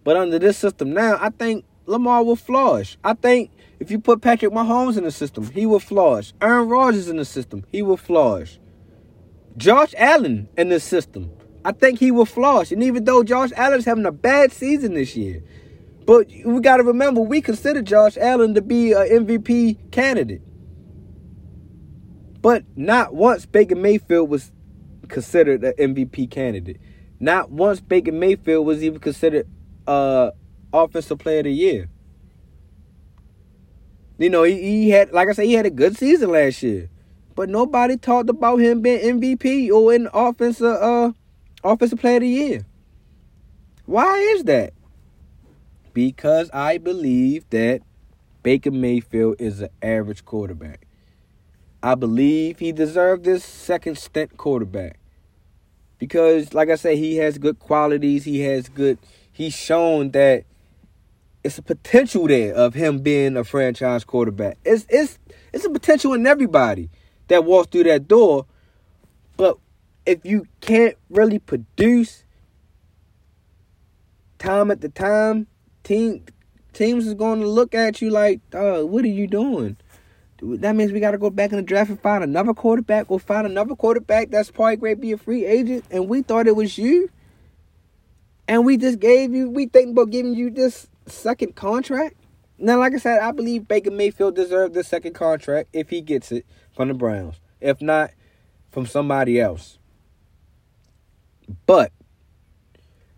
But 0.04 0.18
under 0.18 0.39
this 0.39 0.58
system 0.58 0.94
now, 0.94 1.18
I 1.20 1.30
think 1.30 1.65
Lamar 1.86 2.24
will 2.24 2.36
flourish. 2.36 2.98
I 3.04 3.13
think 3.13 3.52
if 3.80 3.89
you 3.89 4.00
put 4.00 4.22
Patrick 4.22 4.52
Mahomes 4.52 4.98
in 4.98 5.04
the 5.04 5.12
system, 5.12 5.50
he 5.52 5.65
will 5.65 5.80
flourish. 5.80 6.34
Aaron 6.42 6.68
Rodgers 6.68 7.08
in 7.08 7.18
the 7.18 7.26
system, 7.26 7.63
he 7.72 7.82
will 7.82 7.98
flourish. 7.98 8.60
Josh 9.58 9.94
Allen 9.98 10.50
in 10.58 10.70
the 10.70 10.80
system, 10.80 11.32
I 11.63 11.72
think 11.72 12.00
he 12.00 12.12
will 12.12 12.26
flourish. 12.26 12.72
And 12.72 12.84
even 12.84 13.06
though 13.06 13.24
Josh 13.24 13.52
Allen's 13.56 13.86
having 13.86 14.06
a 14.06 14.12
bad 14.12 14.52
season 14.52 14.94
this 14.94 15.15
year, 15.15 15.44
but 16.06 16.28
we 16.46 16.60
got 16.62 16.78
to 16.78 16.84
remember 16.84 17.22
we 17.22 17.42
consider 17.42 17.82
Josh 17.82 18.18
Allen 18.18 18.54
to 18.56 18.62
be 18.62 18.94
an 18.94 19.08
MVP 19.08 19.92
candidate. 19.92 20.42
But 22.42 22.63
not 22.76 23.13
once 23.13 23.46
Baker 23.46 23.76
Mayfield 23.76 24.30
was 24.30 24.52
considered 25.08 25.63
an 25.63 25.74
MVP 25.74 26.32
candidate. 26.32 26.80
Not 27.20 27.52
once 27.52 27.80
Baker 27.80 28.12
Mayfield 28.12 28.65
was 28.65 28.84
even 28.84 29.00
considered 29.00 29.48
uh 29.88 30.32
offensive 30.74 31.20
player 31.20 31.39
of 31.39 31.46
the 31.46 31.54
year. 31.54 31.89
You 34.20 34.30
know, 34.30 34.44
he, 34.44 34.62
he 34.62 34.90
had, 34.90 35.14
like 35.14 35.30
I 35.30 35.32
said, 35.32 35.46
he 35.46 35.54
had 35.54 35.66
a 35.66 35.70
good 35.72 35.98
season 35.98 36.32
last 36.32 36.62
year, 36.62 36.90
but 37.36 37.48
nobody 37.48 37.96
talked 37.96 38.30
about 38.30 38.58
him 38.58 38.82
being 38.82 39.20
MVP 39.20 39.72
or 39.72 39.94
in 39.94 40.10
offensive 40.14 40.66
uh 40.66 41.14
offensive 41.64 42.00
player 42.00 42.18
of 42.18 42.22
the 42.22 42.28
year. 42.28 42.66
Why 43.86 44.18
is 44.18 44.44
that? 44.44 44.74
Because 45.94 46.50
I 46.54 46.78
believe 46.78 47.50
that 47.50 47.82
Baker 48.44 48.72
Mayfield 48.72 49.38
is 49.40 49.62
an 49.62 49.70
average 49.82 50.26
quarterback. 50.26 50.86
I 51.82 51.96
believe 51.96 52.60
he 52.60 52.74
deserved 52.74 53.24
this 53.24 53.44
second 53.46 53.98
stint 53.98 54.36
quarterback. 54.36 55.00
Because, 55.98 56.54
like 56.54 56.70
I 56.70 56.76
said, 56.76 56.98
he 56.98 57.18
has 57.18 57.38
good 57.38 57.60
qualities. 57.60 58.26
He 58.26 58.42
has 58.42 58.68
good. 58.68 58.98
He's 59.32 59.54
shown 59.54 60.12
that 60.12 60.44
it's 61.43 61.58
a 61.58 61.62
potential 61.62 62.28
there 62.28 62.54
of 62.54 62.73
him 62.73 62.99
being 62.99 63.38
a 63.38 63.43
franchise 63.43 64.04
quarterback. 64.04 64.58
It's 64.65 64.86
it's 64.89 65.19
it's 65.54 65.65
a 65.65 65.69
potential 65.69 66.13
in 66.13 66.28
everybody 66.28 66.89
that 67.28 67.45
walks 67.45 67.69
through 67.71 67.84
that 67.84 68.08
door. 68.08 68.45
But 69.38 69.58
if 70.06 70.25
you 70.25 70.47
can't 70.60 70.95
really 71.10 71.39
produce 71.39 72.25
time 74.38 74.71
at 74.71 74.82
the 74.82 74.89
time, 74.89 75.47
team 75.84 76.25
teams 76.73 77.08
is 77.08 77.13
going 77.13 77.39
to 77.39 77.47
look 77.47 77.73
at 77.73 78.02
you 78.02 78.10
like, 78.10 78.41
uh, 78.54 78.82
what 78.82 79.04
are 79.06 79.10
you 79.10 79.28
doing? 79.28 79.78
That 80.41 80.75
means 80.75 80.91
we 80.91 80.99
got 80.99 81.12
to 81.12 81.17
go 81.17 81.30
back 81.30 81.52
in 81.52 81.58
the 81.58 81.63
draft 81.63 81.89
and 81.89 81.99
find 81.99 82.23
another 82.23 82.54
quarterback 82.54 83.12
or 83.12 83.19
find 83.19 83.45
another 83.45 83.75
quarterback 83.75 84.30
that's 84.30 84.52
probably 84.52 84.78
great 84.78 85.02
be 85.02 85.12
a 85.12 85.17
free 85.17 85.45
agent. 85.45 85.84
And 85.91 86.08
we 86.08 86.21
thought 86.21 86.47
it 86.47 86.56
was 86.56 86.78
you. 86.78 87.10
And 88.47 88.65
we 88.65 88.78
just 88.78 88.99
gave 88.99 89.34
you, 89.34 89.49
we 89.49 89.65
think 89.65 89.91
about 89.91 90.12
giving 90.12 90.34
you 90.34 90.49
this 90.49 90.88
second 91.10 91.56
contract. 91.56 92.15
Now, 92.58 92.80
like 92.80 92.93
I 92.93 92.98
said, 92.98 93.22
I 93.22 93.32
believe 93.32 93.67
Baker 93.67 93.91
Mayfield 93.91 94.36
deserves 94.36 94.74
the 94.74 94.84
second 94.84 95.13
contract 95.13 95.69
if 95.74 95.89
he 95.89 96.02
gets 96.02 96.32
it 96.32 96.45
from 96.76 96.89
the 96.89 96.93
Browns. 96.93 97.39
If 97.62 97.82
not, 97.82 98.12
from 98.69 98.86
somebody 98.86 99.39
else. 99.39 99.78
But 101.65 101.91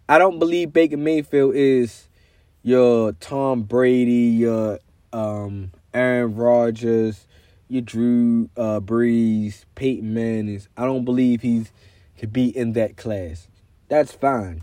I 0.07 0.17
don't 0.17 0.39
believe 0.39 0.73
Baker 0.73 0.97
Mayfield 0.97 1.55
is 1.55 2.07
your 2.63 3.13
Tom 3.13 3.63
Brady, 3.63 4.11
your 4.11 4.79
um, 5.11 5.71
Aaron 5.93 6.35
Rodgers, 6.35 7.25
your 7.67 7.81
Drew 7.81 8.49
uh, 8.55 8.79
Brees, 8.79 9.65
Peyton 9.75 10.13
Manning. 10.13 10.61
I 10.77 10.85
don't 10.85 11.05
believe 11.05 11.41
he's 11.41 11.71
could 12.17 12.31
be 12.31 12.55
in 12.55 12.73
that 12.73 12.97
class. 12.97 13.47
That's 13.87 14.11
fine. 14.11 14.61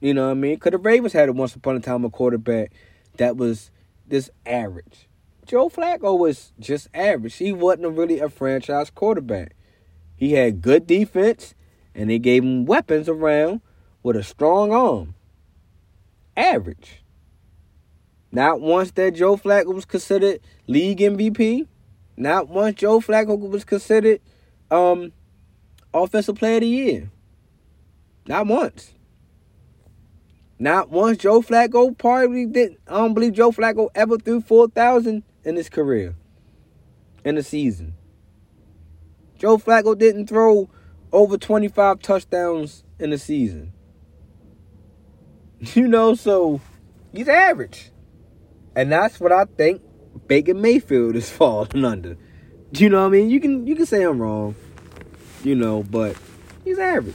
You 0.00 0.14
know 0.14 0.26
what 0.26 0.32
I 0.32 0.34
mean? 0.34 0.54
Because 0.54 0.72
the 0.72 0.78
Ravens 0.78 1.12
had 1.12 1.28
it 1.28 1.34
once 1.34 1.54
upon 1.54 1.76
a 1.76 1.80
time 1.80 2.04
a 2.04 2.10
quarterback 2.10 2.72
that 3.18 3.36
was 3.36 3.70
this 4.06 4.30
average. 4.46 5.08
Joe 5.46 5.68
Flacco 5.68 6.18
was 6.18 6.52
just 6.58 6.88
average. 6.94 7.36
He 7.36 7.52
wasn't 7.52 7.96
really 7.96 8.18
a 8.20 8.28
franchise 8.28 8.88
quarterback. 8.90 9.54
He 10.16 10.32
had 10.32 10.62
good 10.62 10.86
defense, 10.86 11.54
and 11.94 12.08
they 12.08 12.18
gave 12.18 12.42
him 12.42 12.64
weapons 12.66 13.08
around 13.08 13.60
with 14.02 14.16
a 14.16 14.22
strong 14.22 14.72
arm. 14.72 15.14
average. 16.36 17.02
Not 18.32 18.60
once 18.60 18.92
that 18.92 19.14
Joe 19.14 19.36
Flacco 19.36 19.74
was 19.74 19.84
considered 19.84 20.40
league 20.66 20.98
MVP. 20.98 21.66
Not 22.16 22.48
once 22.48 22.76
Joe 22.76 23.00
Flacco 23.00 23.38
was 23.38 23.64
considered 23.64 24.20
um, 24.70 25.12
offensive 25.92 26.36
player 26.36 26.56
of 26.56 26.60
the 26.60 26.68
year. 26.68 27.10
Not 28.26 28.46
once. 28.46 28.92
Not 30.60 30.90
once 30.90 31.16
Joe 31.16 31.40
Flacco 31.40 31.96
probably 31.96 32.44
did. 32.44 32.76
I 32.86 32.98
don't 32.98 33.14
believe 33.14 33.32
Joe 33.32 33.50
Flacco 33.50 33.88
ever 33.94 34.18
threw 34.18 34.42
4,000 34.42 35.22
in 35.42 35.56
his 35.56 35.70
career 35.70 36.14
in 37.24 37.38
a 37.38 37.42
season. 37.42 37.94
Joe 39.38 39.56
Flacco 39.56 39.96
didn't 39.96 40.26
throw 40.26 40.68
over 41.12 41.38
25 41.38 42.00
touchdowns 42.00 42.84
in 42.98 43.12
a 43.12 43.18
season. 43.18 43.72
You 45.74 45.88
know, 45.88 46.14
so 46.14 46.58
he's 47.12 47.28
average. 47.28 47.90
And 48.74 48.90
that's 48.90 49.20
what 49.20 49.30
I 49.30 49.44
think 49.44 49.82
Baker 50.26 50.54
Mayfield 50.54 51.16
is 51.16 51.28
falling 51.38 51.84
under. 51.84 52.16
Do 52.72 52.82
you 52.82 52.88
know 52.88 53.00
what 53.00 53.08
I 53.08 53.10
mean? 53.10 53.28
You 53.28 53.40
can 53.40 53.66
you 53.66 53.76
can 53.76 53.84
say 53.84 54.02
I'm 54.02 54.22
wrong. 54.22 54.54
You 55.44 55.54
know, 55.54 55.82
but 55.82 56.16
he's 56.64 56.78
average. 56.78 57.14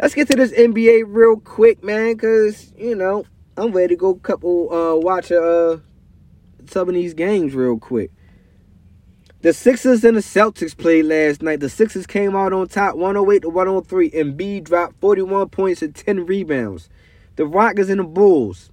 Let's 0.00 0.14
get 0.14 0.28
to 0.28 0.36
this 0.36 0.52
NBA 0.52 1.06
real 1.08 1.40
quick, 1.40 1.82
man, 1.82 2.16
cause 2.18 2.72
you 2.78 2.94
know 2.94 3.26
I'm 3.56 3.72
ready 3.72 3.96
to 3.96 3.96
go 3.96 4.14
couple 4.14 4.72
uh 4.72 4.94
watch 4.94 5.32
uh 5.32 5.78
some 6.66 6.88
of 6.88 6.94
these 6.94 7.14
games 7.14 7.52
real 7.52 7.80
quick. 7.80 8.12
The 9.40 9.52
Sixers 9.52 10.04
and 10.04 10.16
the 10.16 10.20
Celtics 10.20 10.76
played 10.76 11.06
last 11.06 11.42
night. 11.42 11.58
The 11.58 11.68
Sixers 11.68 12.06
came 12.06 12.36
out 12.36 12.52
on 12.52 12.68
top 12.68 12.94
108 12.94 13.42
to 13.42 13.48
103, 13.48 14.12
and 14.14 14.36
B 14.36 14.60
dropped 14.60 15.00
41 15.00 15.48
points 15.48 15.82
and 15.82 15.92
10 15.92 16.26
rebounds. 16.26 16.88
The 17.34 17.46
Rockets 17.46 17.90
and 17.90 17.98
the 17.98 18.04
Bulls. 18.04 18.70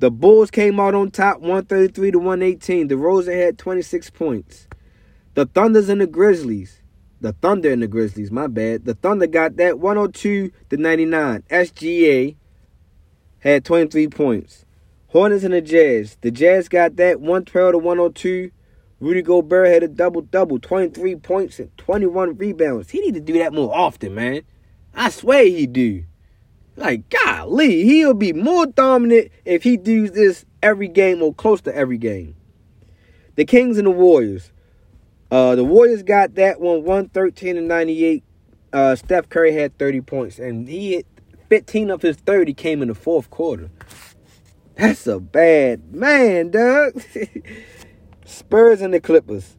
The 0.00 0.10
Bulls 0.10 0.50
came 0.50 0.78
out 0.80 0.94
on 0.94 1.10
top 1.10 1.40
133 1.40 2.10
to 2.10 2.18
118. 2.18 2.90
DeRozan 2.90 3.34
had 3.34 3.58
26 3.58 4.10
points. 4.10 4.66
The 5.32 5.46
Thunders 5.46 5.88
and 5.88 6.02
the 6.02 6.06
Grizzlies. 6.06 6.77
The 7.20 7.32
Thunder 7.32 7.72
and 7.72 7.82
the 7.82 7.88
Grizzlies, 7.88 8.30
my 8.30 8.46
bad. 8.46 8.84
The 8.84 8.94
Thunder 8.94 9.26
got 9.26 9.56
that 9.56 9.78
102 9.78 10.52
to 10.70 10.76
99. 10.76 11.42
SGA 11.50 12.36
had 13.40 13.64
23 13.64 14.08
points. 14.08 14.64
Hornets 15.08 15.42
and 15.42 15.54
the 15.54 15.60
Jazz. 15.60 16.16
The 16.20 16.30
Jazz 16.30 16.68
got 16.68 16.96
that 16.96 17.20
112 17.20 17.72
to 17.72 17.78
102. 17.78 18.50
Rudy 19.00 19.22
Gobert 19.22 19.68
had 19.68 19.82
a 19.82 19.88
double 19.88 20.22
double, 20.22 20.58
23 20.58 21.16
points 21.16 21.58
and 21.58 21.76
21 21.78 22.36
rebounds. 22.36 22.90
He 22.90 23.00
need 23.00 23.14
to 23.14 23.20
do 23.20 23.38
that 23.38 23.52
more 23.52 23.74
often, 23.74 24.14
man. 24.14 24.42
I 24.94 25.10
swear 25.10 25.44
he 25.44 25.66
do. 25.66 26.04
Like, 26.76 27.08
golly, 27.08 27.84
he'll 27.84 28.14
be 28.14 28.32
more 28.32 28.66
dominant 28.66 29.30
if 29.44 29.62
he 29.64 29.76
does 29.76 30.12
this 30.12 30.44
every 30.62 30.88
game 30.88 31.22
or 31.22 31.34
close 31.34 31.60
to 31.62 31.74
every 31.74 31.98
game. 31.98 32.36
The 33.34 33.44
Kings 33.44 33.78
and 33.78 33.86
the 33.86 33.92
Warriors. 33.92 34.52
Uh, 35.30 35.54
the 35.54 35.64
Warriors 35.64 36.02
got 36.02 36.34
that 36.36 36.60
one 36.60 36.84
113 36.84 37.56
and 37.56 37.68
98. 37.68 38.24
Uh, 38.72 38.96
Steph 38.96 39.28
Curry 39.28 39.52
had 39.52 39.78
30 39.78 40.00
points, 40.02 40.38
and 40.38 40.68
he 40.68 40.94
hit 40.94 41.06
15 41.48 41.90
of 41.90 42.02
his 42.02 42.16
30 42.16 42.54
came 42.54 42.82
in 42.82 42.88
the 42.88 42.94
fourth 42.94 43.30
quarter. 43.30 43.70
That's 44.76 45.06
a 45.06 45.18
bad 45.18 45.94
man, 45.94 46.50
Doug. 46.50 47.02
Spurs 48.24 48.80
and 48.80 48.94
the 48.94 49.00
Clippers. 49.00 49.56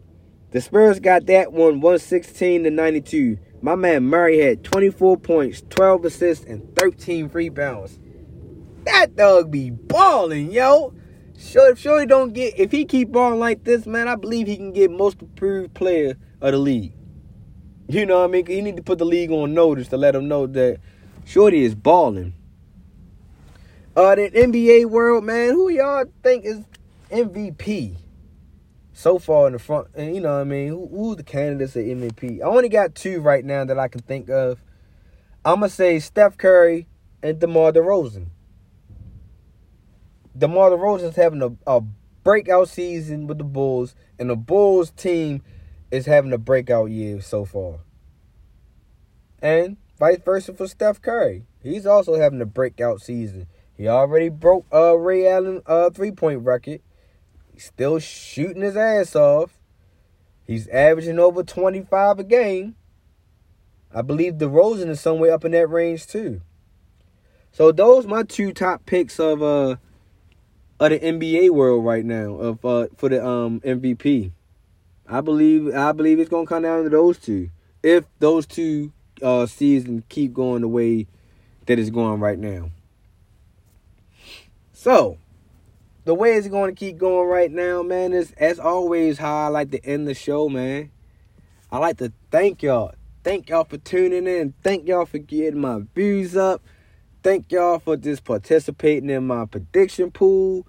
The 0.51 0.61
Spurs 0.61 0.99
got 0.99 1.25
that 1.27 1.51
one 1.51 1.81
116 1.81 2.63
to 2.63 2.71
92. 2.71 3.37
My 3.61 3.75
man 3.75 4.03
Murray 4.05 4.39
had 4.39 4.63
24 4.63 5.17
points, 5.17 5.63
12 5.69 6.05
assists, 6.05 6.45
and 6.45 6.75
13 6.75 7.29
rebounds. 7.33 7.99
That 8.85 9.15
dog 9.15 9.51
be 9.51 9.69
balling, 9.69 10.51
yo. 10.51 10.93
Sure, 11.39 11.71
if 11.71 11.79
Shorty 11.79 12.05
don't 12.05 12.33
get, 12.33 12.59
if 12.59 12.71
he 12.71 12.85
keep 12.85 13.11
balling 13.11 13.39
like 13.39 13.63
this, 13.63 13.85
man, 13.85 14.07
I 14.07 14.15
believe 14.15 14.47
he 14.47 14.57
can 14.57 14.73
get 14.73 14.91
most 14.91 15.21
improved 15.21 15.73
player 15.73 16.17
of 16.41 16.51
the 16.51 16.57
league. 16.57 16.93
You 17.87 18.05
know 18.05 18.19
what 18.19 18.25
I 18.25 18.27
mean? 18.27 18.45
He 18.45 18.61
need 18.61 18.77
to 18.77 18.83
put 18.83 18.99
the 18.99 19.05
league 19.05 19.31
on 19.31 19.53
notice 19.53 19.87
to 19.87 19.97
let 19.97 20.11
them 20.11 20.27
know 20.27 20.45
that 20.47 20.79
Shorty 21.25 21.63
is 21.63 21.73
balling. 21.73 22.33
Uh, 23.95 24.15
the 24.15 24.29
NBA 24.29 24.85
world, 24.85 25.23
man, 25.23 25.53
who 25.53 25.69
y'all 25.69 26.05
think 26.21 26.45
is 26.45 26.63
MVP? 27.09 27.95
so 28.99 29.17
far 29.17 29.47
in 29.47 29.53
the 29.53 29.59
front. 29.59 29.87
And 29.95 30.13
you 30.13 30.19
know 30.19 30.33
what 30.33 30.41
I 30.41 30.43
mean? 30.43 30.67
Who, 30.67 31.15
the 31.15 31.23
candidates 31.23 31.77
at 31.77 31.85
MVP? 31.85 32.41
I 32.41 32.43
only 32.43 32.67
got 32.67 32.95
two 32.95 33.21
right 33.21 33.45
now 33.45 33.63
that 33.63 33.79
I 33.79 33.87
can 33.87 34.01
think 34.01 34.29
of. 34.29 34.61
I'm 35.45 35.61
to 35.61 35.69
say 35.69 35.99
Steph 35.99 36.37
Curry 36.37 36.85
and 37.23 37.39
DeMar 37.39 37.71
DeRozan. 37.71 38.27
DeMar 40.39 40.71
DeRozan's 40.71 41.17
having 41.17 41.41
a, 41.41 41.51
a 41.67 41.81
breakout 42.23 42.69
season 42.69 43.27
with 43.27 43.37
the 43.37 43.43
Bulls, 43.43 43.93
and 44.17 44.29
the 44.29 44.35
Bulls 44.35 44.91
team 44.91 45.41
is 45.91 46.05
having 46.05 46.31
a 46.31 46.37
breakout 46.37 46.89
year 46.91 47.21
so 47.21 47.43
far. 47.43 47.79
And 49.41 49.77
vice 49.97 50.19
versa 50.23 50.53
for 50.53 50.67
Steph 50.67 51.01
Curry. 51.01 51.45
He's 51.61 51.85
also 51.85 52.15
having 52.15 52.41
a 52.41 52.45
breakout 52.45 53.01
season. 53.01 53.47
He 53.75 53.87
already 53.87 54.29
broke 54.29 54.65
uh, 54.73 54.97
Ray 54.97 55.27
Allen 55.27 55.61
uh, 55.65 55.89
three 55.89 56.11
point 56.11 56.43
record. 56.43 56.81
He's 57.53 57.65
still 57.65 57.99
shooting 57.99 58.61
his 58.61 58.77
ass 58.77 59.15
off. 59.15 59.59
He's 60.45 60.67
averaging 60.69 61.19
over 61.19 61.43
25 61.43 62.19
a 62.19 62.23
game. 62.23 62.75
I 63.93 64.01
believe 64.01 64.35
DeRozan 64.35 64.89
is 64.89 65.01
somewhere 65.01 65.33
up 65.33 65.43
in 65.43 65.51
that 65.51 65.67
range 65.67 66.07
too. 66.07 66.41
So 67.51 67.71
those 67.71 68.05
my 68.05 68.23
two 68.23 68.53
top 68.53 68.85
picks 68.85 69.19
of 69.19 69.41
uh 69.41 69.77
of 70.79 70.91
the 70.91 70.99
NBA 70.99 71.49
world 71.49 71.83
right 71.83 72.05
now 72.05 72.35
of 72.35 72.63
uh 72.65 72.87
for 72.97 73.09
the 73.09 73.25
um 73.25 73.59
MVP. 73.61 74.31
I 75.07 75.21
believe 75.21 75.73
I 75.75 75.91
believe 75.91 76.19
it's 76.19 76.29
gonna 76.29 76.45
come 76.45 76.63
down 76.63 76.83
to 76.83 76.89
those 76.89 77.17
two. 77.17 77.49
If 77.83 78.05
those 78.19 78.45
two 78.45 78.91
uh 79.21 79.45
seasons 79.45 80.03
keep 80.09 80.33
going 80.33 80.61
the 80.61 80.67
way 80.67 81.07
that 81.65 81.79
it's 81.79 81.89
going 81.89 82.19
right 82.19 82.39
now. 82.39 82.71
So 84.73 85.17
the 86.05 86.15
way 86.15 86.33
it's 86.33 86.47
going 86.47 86.73
to 86.73 86.79
keep 86.79 86.97
going 86.97 87.27
right 87.27 87.51
now, 87.51 87.83
man, 87.83 88.13
is 88.13 88.31
as 88.37 88.59
always 88.59 89.19
how 89.19 89.45
I 89.45 89.47
like 89.49 89.69
to 89.71 89.85
end 89.85 90.07
the 90.07 90.15
show, 90.15 90.49
man. 90.49 90.89
I 91.71 91.77
like 91.77 91.97
to 91.97 92.11
thank 92.31 92.63
y'all. 92.63 92.93
Thank 93.23 93.49
y'all 93.49 93.65
for 93.65 93.77
tuning 93.77 94.25
in. 94.25 94.55
Thank 94.63 94.87
y'all 94.87 95.05
for 95.05 95.19
getting 95.19 95.61
my 95.61 95.81
views 95.93 96.35
up. 96.35 96.63
Thank 97.21 97.51
y'all 97.51 97.79
for 97.79 97.97
just 97.97 98.23
participating 98.23 99.09
in 99.09 99.27
my 99.27 99.45
prediction 99.45 100.09
pool. 100.09 100.65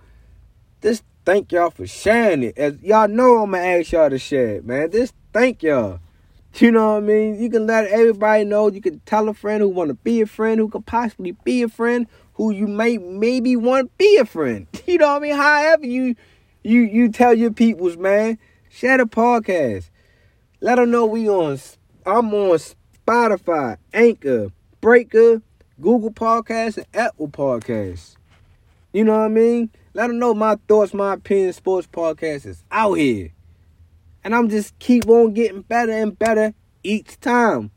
Just 0.83 1.05
thank 1.25 1.53
y'all 1.53 1.71
for 1.71 1.87
sharing 1.87 2.43
it. 2.43 2.59
As 2.59 2.75
y'all 2.83 3.07
know, 3.07 3.43
I'm 3.43 3.53
gonna 3.53 3.63
ask 3.63 3.93
y'all 3.93 4.11
to 4.11 4.19
share 4.19 4.57
it, 4.57 4.65
man. 4.65 4.91
Just 4.91 5.15
thank 5.33 5.63
y'all. 5.63 6.01
You 6.57 6.73
know 6.73 6.95
what 6.95 7.05
I 7.05 7.07
mean? 7.07 7.41
You 7.41 7.49
can 7.49 7.67
let 7.67 7.87
everybody 7.87 8.43
know. 8.43 8.69
You 8.69 8.81
can 8.81 8.99
tell 9.07 9.29
a 9.29 9.35
friend 9.35 9.61
who 9.61 9.69
want 9.69 9.89
to 9.89 9.95
be 9.95 10.21
a 10.21 10.27
friend, 10.27 10.59
who 10.59 10.69
could 10.69 10.85
possibly 10.85 11.37
be 11.45 11.63
a 11.63 11.69
friend, 11.69 12.09
who 12.35 12.51
you 12.51 12.67
may 12.67 12.99
maybe 12.99 13.55
want 13.55 13.87
to 13.87 13.93
be 13.97 14.17
a 14.17 14.25
friend. 14.25 14.67
You 14.87 14.99
know 14.99 15.13
what 15.13 15.19
I 15.19 15.21
mean? 15.21 15.37
However 15.37 15.87
you 15.87 16.17
you 16.65 16.81
you 16.81 17.11
tell 17.11 17.33
your 17.33 17.53
peoples, 17.53 17.97
man, 17.97 18.39
share 18.69 18.99
the 18.99 19.05
podcast. 19.05 19.91
Let 20.61 20.77
them 20.77 20.91
know 20.91 21.07
we 21.07 21.29
on. 21.29 21.61
I'm 22.05 22.35
on 22.35 22.59
Spotify, 23.07 23.77
Anchor, 23.93 24.49
Breaker, 24.81 25.43
Google 25.81 26.13
Podcasts, 26.13 26.77
and 26.77 26.87
Apple 26.95 27.29
Podcasts. 27.29 28.17
You 28.93 29.05
know 29.05 29.13
what 29.13 29.25
I 29.25 29.29
mean? 29.29 29.71
Let 29.95 30.09
them 30.09 30.19
know 30.19 30.35
my 30.35 30.57
thoughts, 30.69 30.93
my 30.93 31.15
opinion, 31.15 31.53
sports 31.53 31.89
podcast 31.91 32.47
is 32.47 32.65
out 32.71 32.95
here. 32.95 33.33
And 34.23 34.35
I'm 34.35 34.49
just 34.49 34.79
keep 34.79 35.09
on 35.09 35.33
getting 35.33 35.63
better 35.63 35.93
and 35.93 36.19
better 36.19 36.55
each 36.83 37.19
time. 37.21 37.71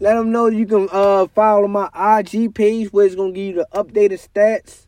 Let 0.00 0.14
them 0.14 0.30
know 0.30 0.46
you 0.46 0.66
can 0.66 0.88
uh, 0.92 1.26
follow 1.28 1.66
my 1.66 1.88
IG 1.94 2.54
page 2.54 2.92
where 2.92 3.06
it's 3.06 3.14
gonna 3.14 3.32
give 3.32 3.44
you 3.44 3.54
the 3.54 3.68
updated 3.72 4.26
stats. 4.28 4.86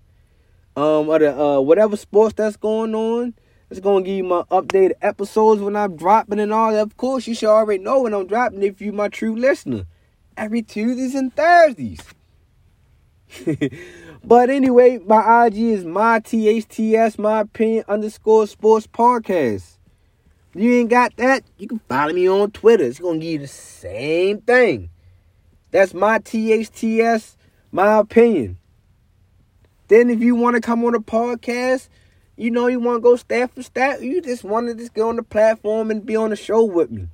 Um, 0.76 1.10
of 1.10 1.20
the 1.20 1.36
uh, 1.36 1.60
whatever 1.60 1.96
sports 1.96 2.34
that's 2.36 2.56
going 2.56 2.94
on. 2.94 3.34
It's 3.70 3.80
gonna 3.80 4.04
give 4.04 4.16
you 4.16 4.24
my 4.24 4.42
updated 4.50 4.92
episodes 5.02 5.60
when 5.60 5.76
I'm 5.76 5.96
dropping 5.96 6.38
and 6.38 6.52
all 6.52 6.72
that. 6.72 6.82
Of 6.82 6.96
course, 6.96 7.26
you 7.26 7.34
should 7.34 7.48
already 7.48 7.82
know 7.82 8.02
when 8.02 8.14
I'm 8.14 8.26
dropping 8.26 8.62
if 8.62 8.80
you 8.80 8.92
my 8.92 9.08
true 9.08 9.34
listener. 9.34 9.86
Every 10.40 10.62
Tuesdays 10.62 11.14
and 11.14 11.36
Thursdays. 11.36 12.00
but 14.24 14.48
anyway, 14.48 14.98
my 15.04 15.44
IG 15.44 15.58
is 15.58 15.84
my 15.84 16.20
THTS, 16.20 17.18
my 17.18 17.40
opinion 17.40 17.84
underscore 17.86 18.46
sports 18.46 18.86
podcast. 18.86 19.76
You 20.54 20.72
ain't 20.72 20.88
got 20.88 21.14
that, 21.18 21.44
you 21.58 21.68
can 21.68 21.80
follow 21.90 22.14
me 22.14 22.26
on 22.26 22.52
Twitter. 22.52 22.84
It's 22.84 22.98
gonna 22.98 23.18
give 23.18 23.32
you 23.32 23.38
the 23.40 23.48
same 23.48 24.40
thing. 24.40 24.88
That's 25.72 25.92
my 25.92 26.20
THTS, 26.20 27.36
my 27.70 27.98
opinion. 27.98 28.56
Then 29.88 30.08
if 30.08 30.22
you 30.22 30.34
want 30.36 30.54
to 30.56 30.62
come 30.62 30.82
on 30.86 30.94
a 30.94 31.00
podcast, 31.00 31.90
you 32.38 32.50
know 32.50 32.66
you 32.66 32.80
want 32.80 32.96
to 32.96 33.00
go 33.00 33.14
stat 33.16 33.54
for 33.54 33.62
stat, 33.62 34.00
you 34.00 34.22
just 34.22 34.42
want 34.42 34.68
to 34.68 34.74
just 34.74 34.94
get 34.94 35.02
on 35.02 35.16
the 35.16 35.22
platform 35.22 35.90
and 35.90 36.06
be 36.06 36.16
on 36.16 36.30
the 36.30 36.36
show 36.36 36.64
with 36.64 36.90
me. 36.90 37.08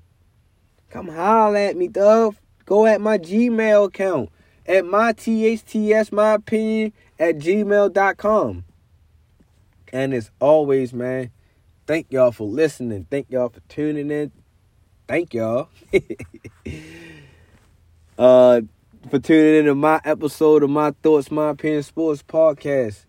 Come 0.90 1.08
holler 1.08 1.56
at 1.56 1.76
me, 1.76 1.88
dove. 1.88 2.40
Go 2.66 2.84
at 2.84 3.00
my 3.00 3.16
Gmail 3.16 3.86
account. 3.86 4.30
at 4.66 4.84
my 4.84 5.12
THTS, 5.12 6.10
my 6.10 6.34
opinion, 6.34 6.92
at 7.20 7.38
gmail.com. 7.38 8.64
And 9.92 10.12
as 10.12 10.32
always, 10.40 10.92
man, 10.92 11.30
thank 11.86 12.10
y'all 12.10 12.32
for 12.32 12.48
listening. 12.48 13.06
Thank 13.08 13.30
y'all 13.30 13.48
for 13.48 13.60
tuning 13.68 14.10
in. 14.10 14.32
Thank 15.06 15.34
y'all. 15.34 15.68
uh 18.18 18.60
for 19.08 19.20
tuning 19.20 19.60
in 19.60 19.64
to 19.66 19.74
my 19.76 20.00
episode 20.04 20.64
of 20.64 20.70
my 20.70 20.90
thoughts, 21.02 21.30
my 21.30 21.50
opinion 21.50 21.84
sports 21.84 22.24
podcast. 22.24 23.04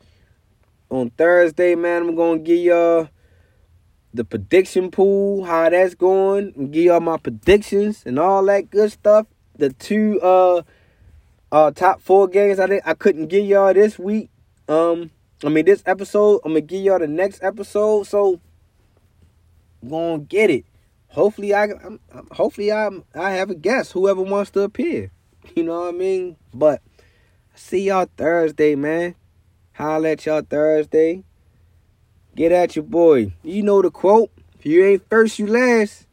On 0.92 1.10
Thursday, 1.10 1.74
man, 1.74 2.04
I'm 2.04 2.16
gonna 2.16 2.38
give 2.38 2.60
y'all 2.60 3.10
the 4.14 4.24
prediction 4.24 4.92
pool, 4.92 5.44
how 5.46 5.72
that's 5.72 5.96
going, 5.96 6.54
and 6.56 6.72
give 6.72 6.86
y'all 6.86 7.00
my 7.00 7.18
predictions 7.18 8.04
and 8.06 8.20
all 8.20 8.46
that 8.46 8.70
good 8.70 8.92
stuff. 8.92 9.26
The 9.58 9.74
two 9.74 10.20
uh 10.22 10.62
uh 11.52 11.72
top 11.72 12.02
four 12.02 12.28
games 12.28 12.60
I 12.60 12.68
did 12.68 12.82
I 12.86 12.94
couldn't 12.94 13.28
give 13.28 13.46
y'all 13.46 13.74
this 13.74 13.98
week. 13.98 14.30
Um 14.68 15.12
I 15.44 15.50
mean 15.50 15.66
this 15.66 15.84
episode, 15.86 16.42
I'm 16.44 16.52
gonna 16.52 16.62
give 16.62 16.84
y'all 16.84 17.00
the 17.00 17.08
next 17.08 17.44
episode, 17.44 18.08
so 18.08 18.40
gonna 19.88 20.20
get 20.20 20.50
it. 20.50 20.66
Hopefully 21.10 21.54
I 21.54 21.66
I'm, 21.66 22.00
hopefully 22.32 22.72
I 22.72 22.90
I 23.16 23.32
have 23.32 23.50
a 23.50 23.56
guest, 23.56 23.94
whoever 23.94 24.22
wants 24.22 24.52
to 24.52 24.62
appear. 24.62 25.12
You 25.56 25.64
know 25.64 25.80
what 25.80 25.96
I 25.96 25.98
mean? 25.98 26.36
But 26.54 26.82
see 27.56 27.84
y'all 27.88 28.10
Thursday, 28.18 28.76
man. 28.76 29.16
Holla 29.72 30.10
at 30.10 30.26
y'all 30.26 30.42
Thursday. 30.42 31.24
Get 32.36 32.52
at 32.52 32.76
your 32.76 32.84
boy. 32.84 33.34
You 33.44 33.64
know 33.64 33.82
the 33.82 33.92
quote. 33.92 34.30
If 34.58 34.66
you 34.66 34.84
ain't 34.84 35.08
first, 35.10 35.40
you 35.40 35.48
last. 35.48 36.07